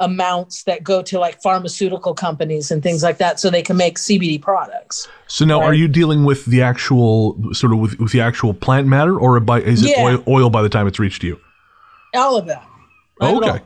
[0.00, 3.98] amounts that go to like pharmaceutical companies and things like that so they can make
[3.98, 5.08] CBD products.
[5.26, 5.66] So now right?
[5.66, 9.38] are you dealing with the actual sort of with, with the actual plant matter or
[9.40, 10.04] by is it yeah.
[10.04, 11.38] oil, oil, by the time it's reached you?
[12.14, 12.58] All of it.
[13.20, 13.62] Oh, okay.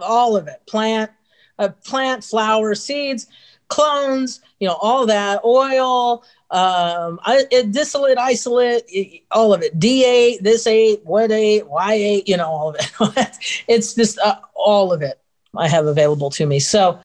[0.00, 0.62] All, all, of it.
[0.68, 1.10] Plant
[1.58, 3.26] uh, plant flower seeds,
[3.68, 9.78] clones, you know, all that, oil, um, I, it, distillate, isolate, all of it.
[9.78, 13.62] D8, this 8, what 8, Y8, you know, all of it.
[13.68, 15.19] it's just uh, all of it.
[15.56, 16.60] I have available to me.
[16.60, 17.00] So,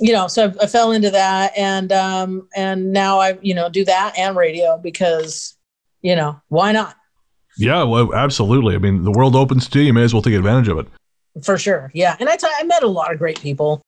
[0.00, 3.68] you know, so I, I fell into that, and um, and now I, you know,
[3.68, 5.56] do that and radio because,
[6.02, 6.96] you know, why not?
[7.56, 8.74] Yeah, well, absolutely.
[8.76, 9.86] I mean, the world opens to you.
[9.86, 10.86] You may as well take advantage of it.
[11.42, 11.90] For sure.
[11.94, 13.82] Yeah, and I, t- I met a lot of great people,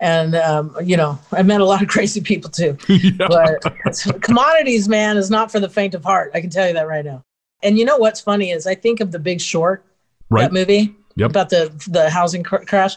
[0.00, 2.76] and um, you know, I met a lot of crazy people too.
[2.88, 3.26] yeah.
[3.28, 6.30] But commodities, man, is not for the faint of heart.
[6.34, 7.22] I can tell you that right now.
[7.62, 9.84] And you know what's funny is I think of The Big Short,
[10.30, 10.42] right.
[10.42, 11.30] that movie yep.
[11.30, 12.96] about the the housing cr- crash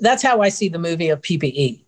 [0.00, 1.80] that's how I see the movie of PPE.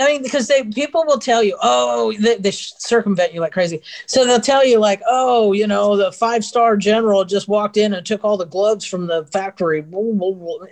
[0.00, 3.80] I mean, because they people will tell you, oh, they, they circumvent you like crazy.
[4.06, 7.94] So they'll tell you like, oh, you know, the five star general just walked in
[7.94, 9.84] and took all the gloves from the factory.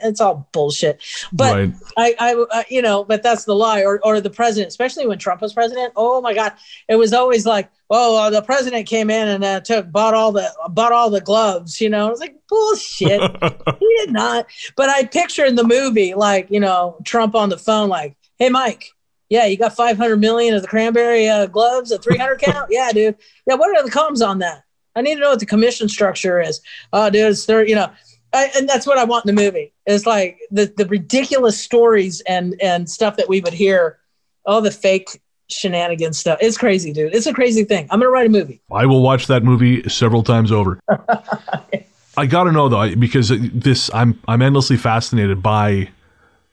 [0.03, 1.03] It's all bullshit.
[1.33, 1.75] But right.
[1.97, 3.83] I, I, I, you know, but that's the lie.
[3.83, 5.93] Or, or the president, especially when Trump was president.
[5.97, 6.53] Oh my God,
[6.89, 10.31] it was always like, oh, uh, the president came in and uh, took bought all
[10.31, 11.81] the bought all the gloves.
[11.81, 13.21] You know, I was like, bullshit.
[13.81, 14.47] he did not.
[14.77, 18.51] But I picture in the movie like, you know, Trump on the phone, like, hey,
[18.51, 18.93] Mike
[19.29, 22.69] yeah, you got 500 million of the cranberry uh, gloves, a 300 count.
[22.71, 23.17] Yeah, dude.
[23.47, 24.63] Yeah, what are the comms on that?
[24.95, 26.61] I need to know what the commission structure is.
[26.93, 27.67] Oh, dude, it's there.
[27.67, 27.91] You know,
[28.33, 29.73] I, and that's what I want in the movie.
[29.87, 33.99] It's like the the ridiculous stories and and stuff that we would hear.
[34.47, 36.39] All the fake shenanigans stuff.
[36.41, 37.15] It's crazy, dude.
[37.15, 37.89] It's a crazy thing.
[37.91, 38.61] I'm gonna write a movie.
[38.73, 40.81] I will watch that movie several times over.
[42.17, 45.89] I gotta know though, because this I'm I'm endlessly fascinated by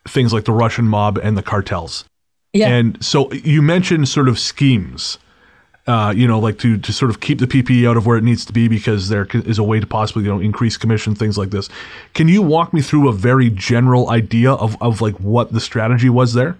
[0.07, 2.05] things like the Russian mob and the cartels.
[2.53, 2.69] Yeah.
[2.69, 5.17] And so you mentioned sort of schemes,
[5.87, 8.23] uh, you know, like to, to sort of keep the PPE out of where it
[8.23, 11.37] needs to be because there is a way to possibly, you know, increase commission, things
[11.37, 11.67] like this.
[12.13, 16.09] Can you walk me through a very general idea of, of like what the strategy
[16.09, 16.57] was there?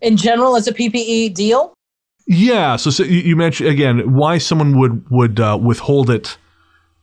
[0.00, 1.74] In general, as a PPE deal?
[2.26, 2.76] Yeah.
[2.76, 6.36] So, so you mentioned again why someone would would uh, withhold it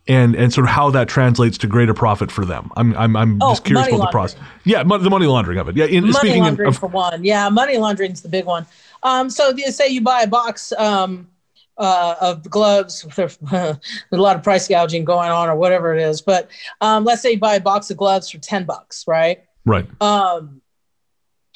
[0.09, 2.71] and and sort of how that translates to greater profit for them.
[2.75, 4.41] I'm I'm, I'm oh, just curious about the process.
[4.65, 5.77] Yeah, the money laundering of it.
[5.77, 7.23] Yeah, in, money speaking laundering of, for one.
[7.23, 8.65] Yeah, money laundering is the big one.
[9.03, 11.29] Um, so you say you buy a box um,
[11.77, 13.05] uh, of gloves.
[13.15, 13.77] There's a
[14.11, 16.21] lot of price gouging going on, or whatever it is.
[16.21, 16.49] But
[16.81, 19.43] um, let's say you buy a box of gloves for ten bucks, right?
[19.63, 19.87] Right.
[20.01, 20.61] Um,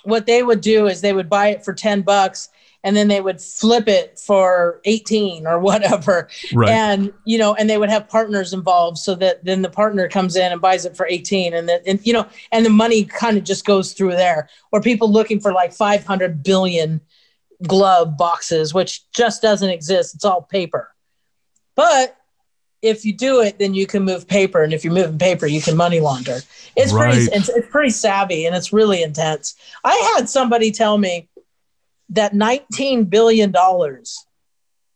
[0.03, 2.49] what they would do is they would buy it for ten bucks
[2.83, 6.69] and then they would flip it for 18 or whatever right.
[6.69, 10.35] and you know and they would have partners involved so that then the partner comes
[10.35, 13.37] in and buys it for 18 and then and you know and the money kind
[13.37, 17.01] of just goes through there or people looking for like 500 billion
[17.67, 20.93] glove boxes which just doesn't exist it's all paper
[21.75, 22.17] but
[22.83, 25.61] if you do it, then you can move paper, and if you're moving paper, you
[25.61, 26.41] can money launder.
[26.75, 27.13] It's Right.
[27.13, 29.55] pretty it's, it's pretty savvy and it's really intense.
[29.85, 31.29] I had somebody tell me
[32.13, 34.25] that 19 billion dollars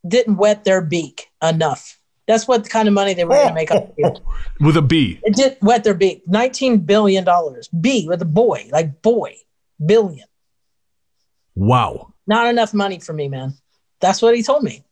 [0.07, 1.99] didn't wet their beak enough.
[2.28, 3.95] That's what kind of money they were going to make up.
[4.59, 5.20] With a B.
[5.24, 6.24] It did wet their beak.
[6.28, 7.70] 19 billion dollars.
[7.70, 9.36] B with a boy, like boy,
[9.84, 10.28] billion.
[11.55, 12.13] Wow.
[12.28, 13.53] Not enough money for me, man.
[14.01, 14.84] That's what he told me.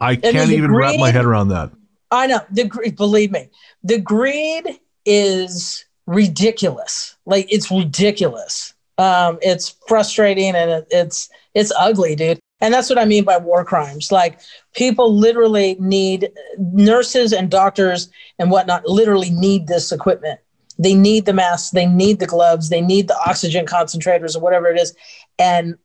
[0.00, 1.72] I can't even wrap my head around that.
[2.10, 2.96] I know the greed.
[2.96, 3.48] Believe me,
[3.82, 7.16] the greed is ridiculous.
[7.26, 8.74] Like it's ridiculous.
[8.98, 12.38] Um, it's frustrating and it, it's it's ugly, dude.
[12.60, 14.10] And that's what I mean by war crimes.
[14.10, 14.40] Like
[14.74, 18.86] people literally need nurses and doctors and whatnot.
[18.86, 20.40] Literally need this equipment.
[20.78, 21.70] They need the masks.
[21.70, 22.68] They need the gloves.
[22.68, 24.94] They need the oxygen concentrators or whatever it is.
[25.38, 25.76] And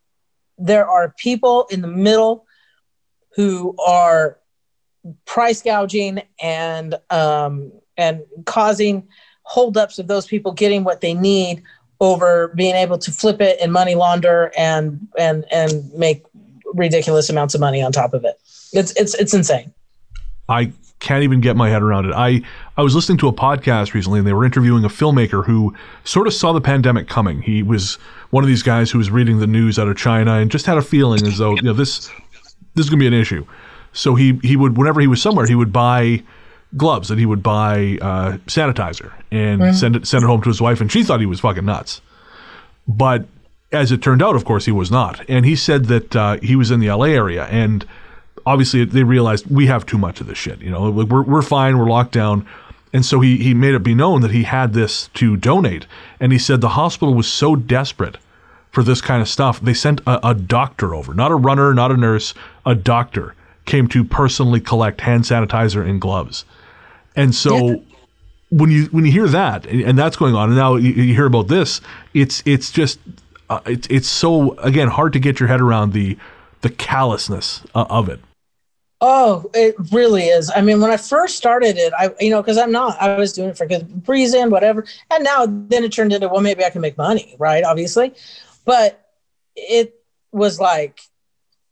[0.57, 2.45] there are people in the middle
[3.35, 4.37] who are
[5.25, 9.07] price gouging and um, and causing
[9.43, 11.63] holdups of those people getting what they need
[12.01, 16.25] over being able to flip it and money launder and and and make
[16.73, 18.39] ridiculous amounts of money on top of it.
[18.73, 19.71] It's it's it's insane.
[20.49, 22.13] I can't even get my head around it.
[22.13, 22.41] I
[22.75, 26.27] I was listening to a podcast recently and they were interviewing a filmmaker who sort
[26.27, 27.43] of saw the pandemic coming.
[27.43, 27.95] He was
[28.31, 30.77] one of these guys who was reading the news out of China and just had
[30.77, 32.07] a feeling as though, you know, this
[32.73, 33.45] this is going to be an issue.
[33.93, 36.23] So he he would whenever he was somewhere, he would buy
[36.77, 40.61] gloves and he would buy uh, sanitizer and send it send it home to his
[40.61, 42.01] wife and she thought he was fucking nuts.
[42.87, 43.25] But
[43.71, 45.23] as it turned out, of course, he was not.
[45.29, 47.85] And he said that uh, he was in the LA area and
[48.45, 50.61] obviously they realized we have too much of this shit.
[50.61, 52.45] You know, like, we're, we're fine, we're locked down.
[52.93, 55.85] And so he, he made it be known that he had this to donate.
[56.19, 58.17] And he said the hospital was so desperate
[58.71, 61.91] for this kind of stuff, they sent a, a doctor over, not a runner, not
[61.91, 62.33] a nurse,
[62.65, 66.45] a doctor came to personally collect hand sanitizer and gloves.
[67.15, 67.75] And so Yeah.
[68.49, 71.25] when you when you hear that and that's going on, and now you, you hear
[71.25, 71.81] about this,
[72.13, 72.99] it's it's just
[73.49, 76.17] uh, it's it's so again hard to get your head around the
[76.61, 78.19] the callousness uh, of it.
[79.03, 80.51] Oh, it really is.
[80.55, 83.33] I mean, when I first started it, I you know because I'm not, I was
[83.33, 84.85] doing it for good reason, whatever.
[85.09, 87.63] And now then it turned into well, maybe I can make money, right?
[87.63, 88.13] Obviously,
[88.63, 89.09] but
[89.55, 89.95] it
[90.31, 91.01] was like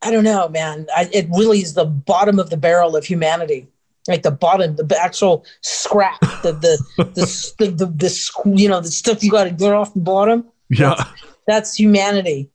[0.01, 0.87] I don't know, man.
[0.95, 3.67] I, it really is the bottom of the barrel of humanity,
[4.07, 8.91] like the bottom, the actual scrap, the the the, the, the, the, you know the
[8.91, 10.45] stuff you got to get off the bottom.
[10.69, 11.03] Yeah.
[11.47, 12.51] That's humanity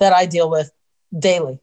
[0.00, 0.72] that I deal with
[1.16, 1.60] daily.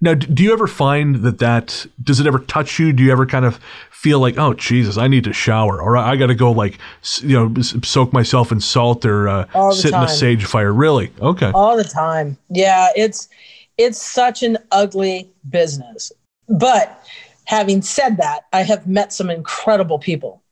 [0.00, 2.92] Now, do you ever find that that does it ever touch you?
[2.92, 3.58] Do you ever kind of
[3.90, 6.78] feel like, oh Jesus, I need to shower, or I got to go like
[7.20, 10.72] you know soak myself in salt or uh, sit in a sage fire?
[10.72, 11.10] Really?
[11.20, 11.50] Okay.
[11.54, 13.28] all the time yeah it's
[13.78, 16.12] it's such an ugly business
[16.48, 17.02] but
[17.46, 20.42] having said that i have met some incredible people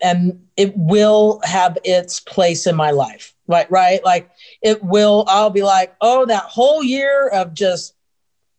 [0.00, 4.30] and it will have its place in my life right right like
[4.60, 7.94] it will i'll be like oh that whole year of just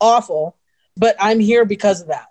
[0.01, 0.55] awful
[0.97, 2.27] but i'm here because of that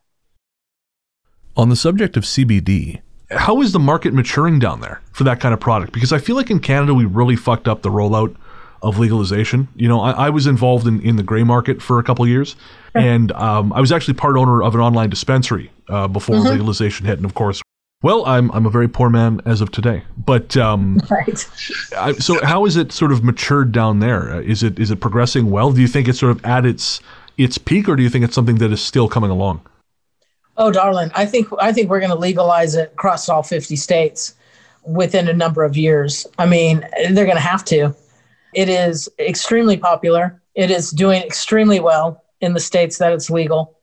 [1.57, 5.53] On the subject of CBD, how is the market maturing down there for that kind
[5.53, 5.93] of product?
[5.93, 8.35] Because I feel like in Canada we really fucked up the rollout
[8.83, 9.69] of legalization.
[9.77, 12.29] You know, I, I was involved in, in the gray market for a couple of
[12.29, 12.57] years,
[12.95, 17.17] and um, I was actually part owner of an online dispensary uh, before legalization hit.
[17.17, 17.63] And of course,
[18.03, 20.03] well, I'm I'm a very poor man as of today.
[20.17, 21.49] But um, right
[21.97, 24.31] I, so how is it sort of matured down there?
[24.31, 25.73] Uh, Is it is it progressing well?
[25.73, 27.01] Do you think it's sort of at its
[27.39, 29.67] its peak, or do you think it's something that is still coming along?
[30.57, 34.35] Oh, darling, I think I think we're going to legalize it across all 50 states
[34.85, 36.27] within a number of years.
[36.39, 37.95] I mean, they're going to have to.
[38.55, 40.43] It is extremely popular.
[40.55, 43.79] It is doing extremely well in the states that it's legal.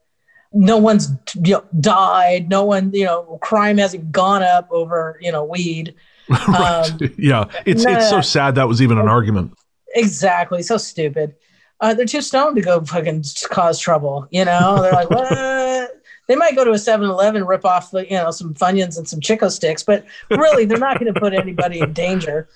[0.51, 1.09] No one's
[1.43, 2.49] you know, died.
[2.49, 5.95] No one, you know, crime hasn't gone up over you know weed.
[6.29, 6.91] right.
[6.91, 9.53] Um, yeah, it's it's so sad that was even an argument.
[9.95, 10.61] Exactly.
[10.61, 11.35] So stupid.
[11.81, 14.27] Uh, they're too stoned to go fucking cause trouble.
[14.31, 15.95] You know, they're like, what?
[16.29, 19.07] They might go to a 7 Eleven, rip off, the, you know, some Funyuns and
[19.07, 22.47] some Chico sticks, but really, they're not going to put anybody in danger.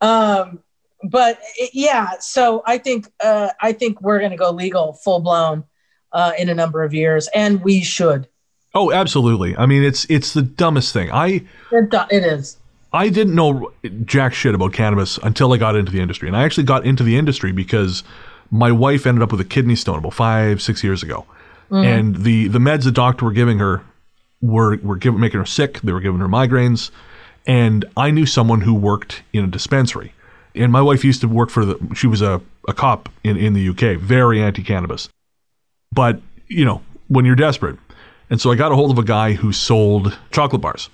[0.00, 0.60] Um,
[1.02, 5.20] but it- yeah, so I think uh, I think we're going to go legal, full
[5.20, 5.64] blown,
[6.12, 8.28] uh, in a number of years, and we should.
[8.74, 9.56] Oh, absolutely.
[9.56, 11.10] I mean, it's it's the dumbest thing.
[11.10, 11.42] I
[11.72, 12.58] It, it is.
[12.92, 13.72] I didn't know
[14.04, 17.02] jack shit about cannabis until I got into the industry, and I actually got into
[17.02, 18.02] the industry because
[18.50, 21.26] my wife ended up with a kidney stone about five six years ago,
[21.70, 23.82] and the the meds the doctor were giving her
[24.40, 25.80] were were giving making her sick.
[25.80, 26.90] They were giving her migraines,
[27.46, 30.12] and I knew someone who worked in a dispensary,
[30.56, 31.94] and my wife used to work for the.
[31.94, 35.08] She was a a cop in in the UK, very anti cannabis,
[35.92, 37.78] but you know when you're desperate.
[38.28, 40.90] And so I got a hold of a guy who sold chocolate bars.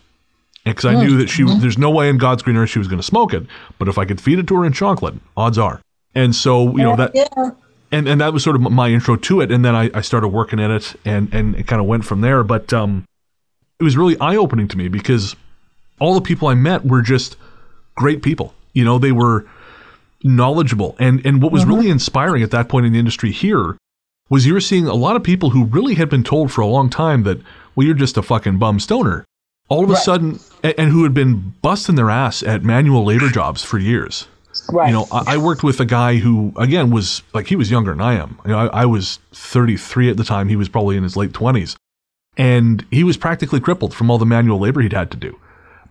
[0.64, 1.60] Because I knew that she, Mm-hmm.
[1.60, 3.44] there's no way in God's green earth she was going to smoke it.
[3.78, 5.80] But if I could feed it to her in chocolate, odds are.
[6.14, 7.50] And so, you know, that, yeah.
[7.90, 9.50] and, and that was sort of my intro to it.
[9.50, 12.20] And then I, I started working in it and, and it kind of went from
[12.20, 12.44] there.
[12.44, 13.06] But um,
[13.80, 15.34] it was really eye opening to me because
[15.98, 17.36] all the people I met were just
[17.96, 18.54] great people.
[18.72, 19.46] You know, they were
[20.22, 20.96] knowledgeable.
[20.98, 21.72] And, and what was mm-hmm.
[21.72, 23.76] really inspiring at that point in the industry here
[24.28, 26.66] was you were seeing a lot of people who really had been told for a
[26.66, 27.38] long time that,
[27.74, 29.24] well, you're just a fucking bum stoner.
[29.68, 30.02] All of a Right.
[30.02, 34.28] sudden, and, and who had been busting their ass at manual labor jobs for years.
[34.70, 34.88] Right.
[34.88, 37.92] You know, I, I worked with a guy who, again, was like he was younger
[37.92, 38.38] than I am.
[38.44, 40.48] You know, I, I was 33 at the time.
[40.48, 41.76] He was probably in his late 20s,
[42.36, 45.38] and he was practically crippled from all the manual labor he'd had to do.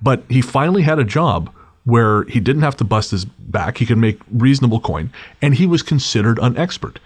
[0.01, 1.51] But he finally had a job
[1.91, 3.77] where he didn't have to bust his back.
[3.77, 5.11] He could make reasonable coin,
[5.41, 6.99] and he was considered an expert.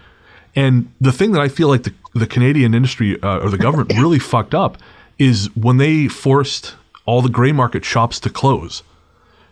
[0.54, 3.92] And the thing that I feel like the, the Canadian industry uh, or the government
[3.98, 4.78] really fucked up
[5.18, 8.84] is when they forced all the gray market shops to close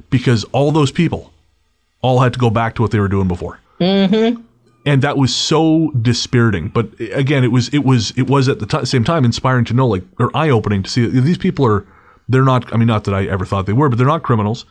[0.08, 1.32] because all those people
[2.00, 3.58] all had to go back to what they were doing before.
[3.80, 4.40] Mm-hmm.
[4.86, 6.68] And that was so dispiriting.
[6.68, 9.74] But again, it was it was it was at the t- same time inspiring to
[9.74, 11.84] know, like, or eye opening to see that these people are
[12.28, 12.72] they're not.
[12.72, 14.64] I mean, not that I ever thought they were, but they're not criminals.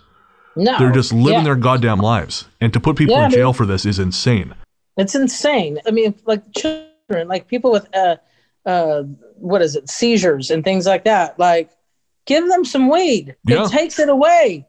[0.55, 0.77] No.
[0.77, 1.43] They're just living yeah.
[1.43, 2.45] their goddamn lives.
[2.61, 4.55] And to put people Yeah, in jail for this is insane.
[4.97, 5.79] It's insane.
[5.87, 8.17] I mean, like children, like people with uh,
[8.65, 9.03] uh,
[9.35, 11.39] what is it, seizures and things like that.
[11.39, 11.69] Like,
[12.25, 13.35] give them some weed.
[13.45, 13.65] Yeah.
[13.65, 14.67] It takes it away.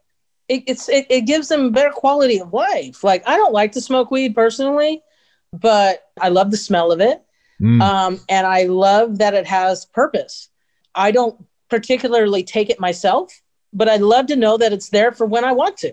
[0.49, 3.05] It, it's it, it gives them better quality of life.
[3.05, 5.03] Like, I don't like to smoke weed personally,
[5.53, 7.23] but I love the smell of it,
[7.63, 7.81] Mm.
[7.81, 10.49] um, and I love that it has purpose.
[10.93, 13.33] I don't particularly take it myself,
[13.75, 15.93] but I'd love to know that it's there for when I want to.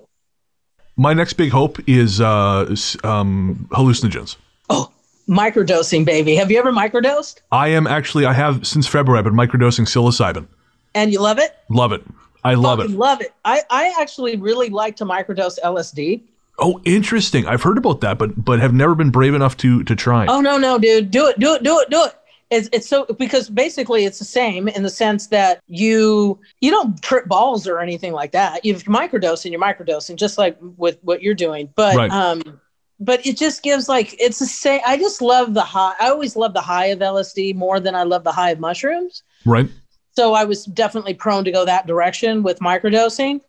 [0.95, 4.37] My next big hope is uh, um, hallucinogens.
[4.69, 4.91] Oh,
[5.27, 6.35] microdosing, baby.
[6.35, 7.41] Have you ever microdosed?
[7.51, 9.19] I am actually I have since February.
[9.19, 10.47] I've been microdosing psilocybin.
[10.93, 11.57] And you love it?
[11.69, 12.03] Love it.
[12.43, 12.83] I love it.
[12.83, 13.33] Fucking Love it.
[13.45, 16.21] I, I actually really like to microdose LSD.
[16.59, 17.47] Oh, interesting.
[17.47, 20.27] I've heard about that, but but have never been brave enough to to try.
[20.27, 22.13] Oh no, no, dude, do it, do it, do it, do it.
[22.51, 27.01] It's, it's so because basically it's the same in the sense that you you don't
[27.01, 28.65] trip balls or anything like that.
[28.65, 31.69] You're microdosing, you're microdosing, just like with what you're doing.
[31.75, 32.11] But Right.
[32.11, 32.59] um,
[32.99, 34.81] but it just gives like it's the same.
[34.85, 35.95] I just love the high.
[35.99, 39.23] I always love the high of LSD more than I love the high of mushrooms.
[39.45, 39.69] Right?
[40.13, 43.39] so I was definitely prone to go that direction with microdosing.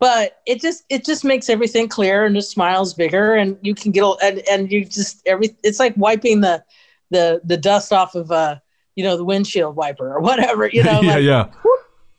[0.00, 3.90] But it just it just makes everything clear and the smiles bigger and you can
[3.92, 6.64] get a- and and you just every it's like wiping the
[7.10, 8.56] the the dust off of uh
[8.96, 11.48] you know the windshield wiper or whatever you know yeah, like yeah.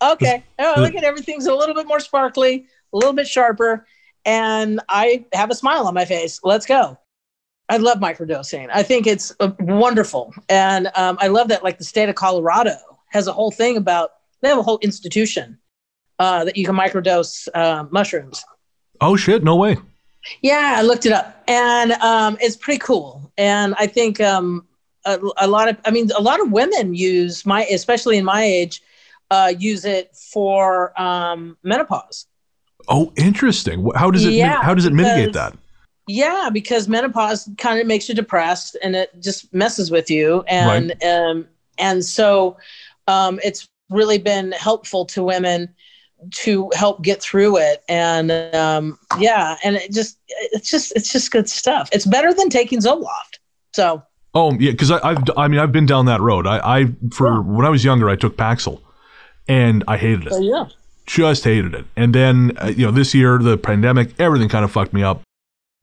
[0.01, 3.85] okay oh look at everything's a little bit more sparkly a little bit sharper
[4.25, 6.97] and I have a smile on my face let's go
[7.67, 11.83] I love microdosing I think it's uh, wonderful and um, I love that like the
[11.83, 12.75] state of Colorado
[13.09, 14.11] has a whole thing about
[14.41, 15.57] they have a whole institution
[16.19, 18.43] uh, that you can microdose uh, mushrooms.
[19.01, 19.77] Oh shit, no way.
[20.41, 23.31] Yeah, I looked it up, and um, it's pretty cool.
[23.37, 24.67] And I think um,
[25.05, 28.43] a, a lot of, I mean, a lot of women use my, especially in my
[28.43, 28.81] age,
[29.31, 32.25] uh, use it for um, menopause.
[32.87, 33.89] Oh, interesting.
[33.95, 35.55] How does it Yeah, how does it mitigate that?
[36.07, 40.95] Yeah, because menopause kind of makes you depressed and it just messes with you, and
[41.03, 41.47] um,
[41.77, 42.57] and so
[43.07, 45.69] um, it's really been helpful to women
[46.31, 47.83] to help get through it.
[47.87, 51.89] And um, yeah, and it just it's just it's just good stuff.
[51.91, 53.37] It's better than taking Zoloft.
[53.73, 54.01] So
[54.33, 56.45] Oh, yeah, I I've I mean I've been down that road.
[56.47, 57.39] I I for Yeah.
[57.39, 58.81] when I was younger I took Paxil
[59.47, 60.33] and I hated it.
[60.43, 60.65] yeah,
[61.05, 61.85] just hated it.
[61.95, 65.21] And then uh, you know this year the pandemic everything kind of fucked me up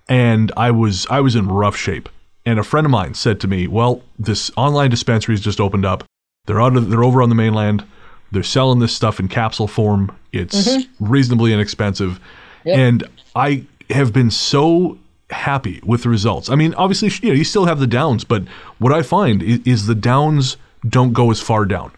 [0.09, 2.09] and I was I was in rough shape.
[2.44, 6.05] And a friend of mine said to me, "Well, this online dispensary's just opened up.
[6.47, 7.82] They're out of, they're over on the mainland.
[8.30, 10.16] They're selling this stuff in capsule form.
[10.32, 12.20] It's reasonably inexpensive."
[12.64, 12.78] Yep.
[12.78, 14.97] And I have been so
[15.31, 16.49] happy with the results.
[16.49, 18.45] I mean, obviously, you know, you still have the downs, but
[18.79, 20.57] what I find is, is the downs
[20.89, 21.93] don't go as far down.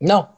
[0.00, 0.28] no,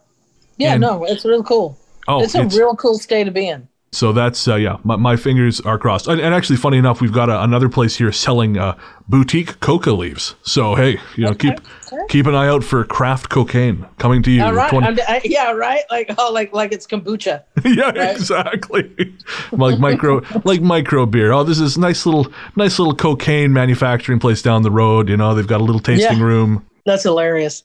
[0.58, 1.78] yeah, And- no, it's real cool.
[2.08, 3.68] Oh, it's a real cool state to be in.
[3.92, 6.06] So that's uh, yeah, my, my fingers are crossed.
[6.06, 8.76] And, and actually, funny enough, we've got a, another place here selling uh,
[9.08, 10.34] boutique coca leaves.
[10.42, 12.02] So hey, you know, keep okay.
[12.08, 14.42] keep an eye out for craft cocaine coming to you.
[14.42, 15.82] All right, 20 I- yeah, right.
[15.90, 17.44] Like oh, like like it's kombucha.
[17.64, 18.16] yeah, right.
[18.16, 19.16] exactly.
[19.52, 21.32] like micro, like micro beer.
[21.32, 22.26] Oh, this is nice little,
[22.56, 25.08] nice little cocaine manufacturing place down the road.
[25.08, 26.24] You know, they've got a little tasting Yeah.
[26.24, 26.66] room.
[26.84, 27.64] That's hilarious.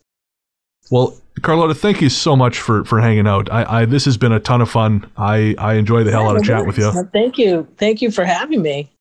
[0.89, 3.51] Well, Carlota, thank you so much for for hanging out.
[3.51, 5.09] I, I this has been a ton of fun.
[5.17, 6.91] I I enjoy the hell out of chat with you.
[6.93, 7.67] Well, Thank you.
[7.77, 8.91] Thank you for having me.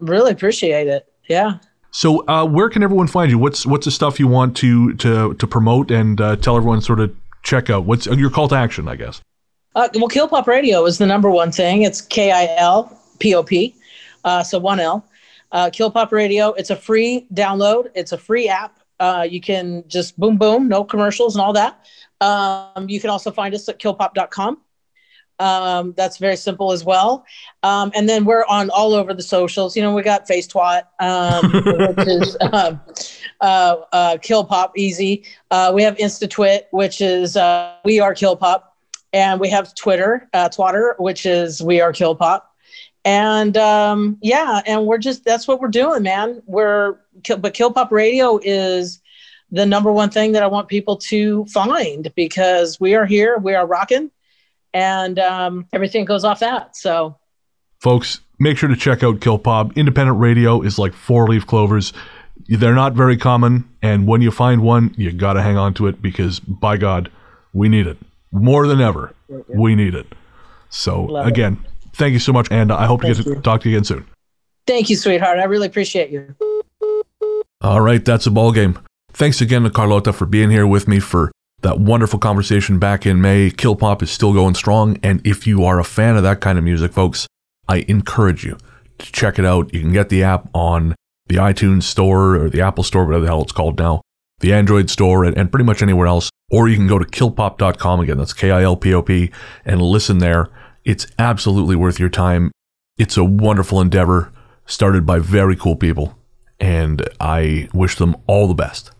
[0.00, 1.06] Really appreciate it.
[1.28, 1.58] Yeah.
[1.90, 3.38] So, uh, where can everyone find you?
[3.38, 7.00] What's what's the stuff you want to to to promote and uh, tell everyone sort
[7.00, 7.84] of check out?
[7.84, 8.88] What's your call to action?
[8.88, 9.20] I guess.
[9.74, 11.82] Uh, well, KilPop Radio is the number one thing.
[11.82, 13.74] It's K I L P O P,
[14.24, 15.06] uh, so one L.
[15.52, 16.52] Uh, KilPop Radio.
[16.52, 17.90] It's a free download.
[17.94, 18.78] It's a free app.
[18.98, 21.86] Uh, you can just boom boom, no commercials and all that.
[22.20, 24.58] Um, you can also find us at kilpop.com.
[25.38, 27.24] Um, that's very simple as well.
[27.62, 29.76] Um, and then we're on all over the socials.
[29.76, 31.52] You know, we got Face Twat, um,
[31.96, 32.80] which is um,
[33.40, 35.24] uh, uh, KilPop Easy.
[35.50, 38.62] Uh, we have InstaTwit, which is uh, We Are KilPop.
[39.12, 42.42] And we have Twitter, uh, Twatter, which is We Are KilPop.
[43.04, 46.42] And um, yeah, and we're just, that's what we're doing, man.
[46.46, 46.98] We're,
[47.38, 49.00] but KilPop Radio is
[49.50, 53.54] the number one thing that I want people to find because we are here, we
[53.54, 54.10] are rocking
[54.76, 56.76] and um, everything goes off that.
[56.76, 57.16] So,
[57.80, 59.74] folks, make sure to check out KilPop.
[59.74, 61.94] Independent radio is like four leaf clovers.
[62.48, 65.86] They're not very common, and when you find one, you got to hang on to
[65.86, 67.10] it because, by God,
[67.54, 67.96] we need it
[68.30, 69.14] more than ever.
[69.48, 70.06] We need it.
[70.68, 71.96] So, Love again, it.
[71.96, 73.84] thank you so much, and I hope thank to get to talk to you again
[73.84, 74.06] soon.
[74.66, 75.38] Thank you, sweetheart.
[75.38, 76.36] I really appreciate you.
[77.66, 78.78] All right, that's a ball game.
[79.12, 83.20] Thanks again to Carlota for being here with me for that wonderful conversation back in
[83.20, 83.50] May.
[83.50, 85.00] KilPop is still going strong.
[85.02, 87.26] And if you are a fan of that kind of music, folks,
[87.68, 88.56] I encourage you
[88.98, 89.74] to check it out.
[89.74, 90.94] You can get the app on
[91.26, 94.00] the iTunes store or the Apple store, whatever the hell it's called now,
[94.38, 96.30] the Android store, and, and pretty much anywhere else.
[96.52, 98.18] Or you can go to kilpop.com again.
[98.18, 99.32] That's K I L P O P
[99.64, 100.50] and listen there.
[100.84, 102.52] It's absolutely worth your time.
[102.96, 104.32] It's a wonderful endeavor
[104.66, 106.16] started by very cool people.
[106.58, 108.90] And I wish them all the best.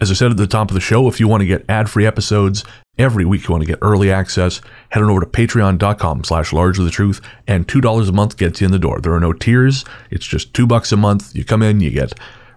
[0.00, 2.06] As I said at the top of the show, if you want to get ad-free
[2.06, 2.64] episodes
[2.98, 4.60] every week, you want to get early access,
[4.90, 8.70] head on over to patreon.com slash the truth, and $2 a month gets you in
[8.72, 9.00] the door.
[9.00, 9.84] There are no tiers.
[10.10, 11.34] It's just two bucks a month.
[11.34, 12.12] You come in, you get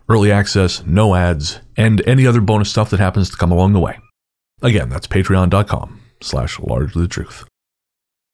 [0.07, 3.79] early access, no ads, and any other bonus stuff that happens to come along the
[3.79, 3.97] way.
[4.61, 7.45] Again, that's patreon.com slash the truth.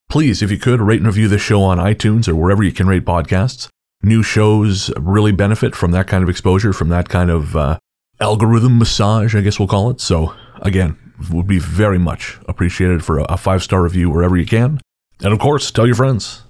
[0.09, 2.87] Please, if you could, rate and review this show on iTunes or wherever you can
[2.87, 3.69] rate podcasts.
[4.03, 7.79] New shows really benefit from that kind of exposure, from that kind of uh,
[8.19, 9.99] algorithm massage, I guess we'll call it.
[9.99, 10.97] So, again,
[11.31, 14.79] would be very much appreciated for a five star review wherever you can.
[15.21, 16.43] And of course, tell your friends.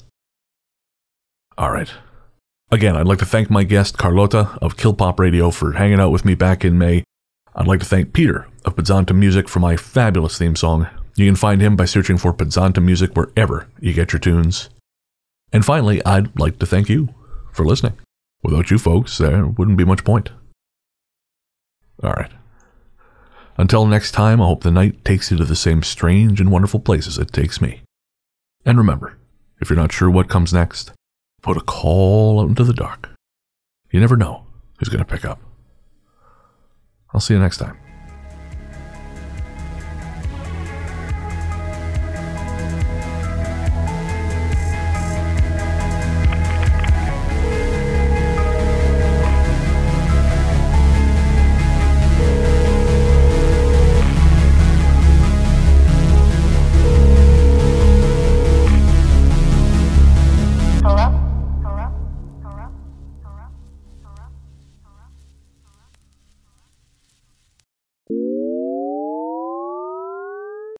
[1.57, 1.91] All right.
[2.69, 6.25] Again, I'd like to thank my guest, Carlota of KilPop Radio, for hanging out with
[6.25, 7.03] me back in May.
[7.55, 10.87] I'd like to thank Peter of Pizzanta Music for my fabulous theme song.
[11.15, 14.69] You can find him by searching for Pizzanta Music wherever you get your tunes.
[15.53, 17.15] And finally, I'd like to thank you
[17.57, 17.97] for listening.
[18.43, 20.29] Without you folks, there wouldn't be much point.
[22.03, 22.31] All right.
[23.57, 26.79] Until next time, I hope the night takes you to the same strange and wonderful
[26.79, 27.81] places it takes me.
[28.63, 29.17] And remember,
[29.59, 30.91] if you're not sure what comes next,
[31.41, 33.09] put a call out into the dark.
[33.91, 34.45] You never know
[34.77, 35.41] who's going to pick up.
[37.13, 37.79] I'll see you next time.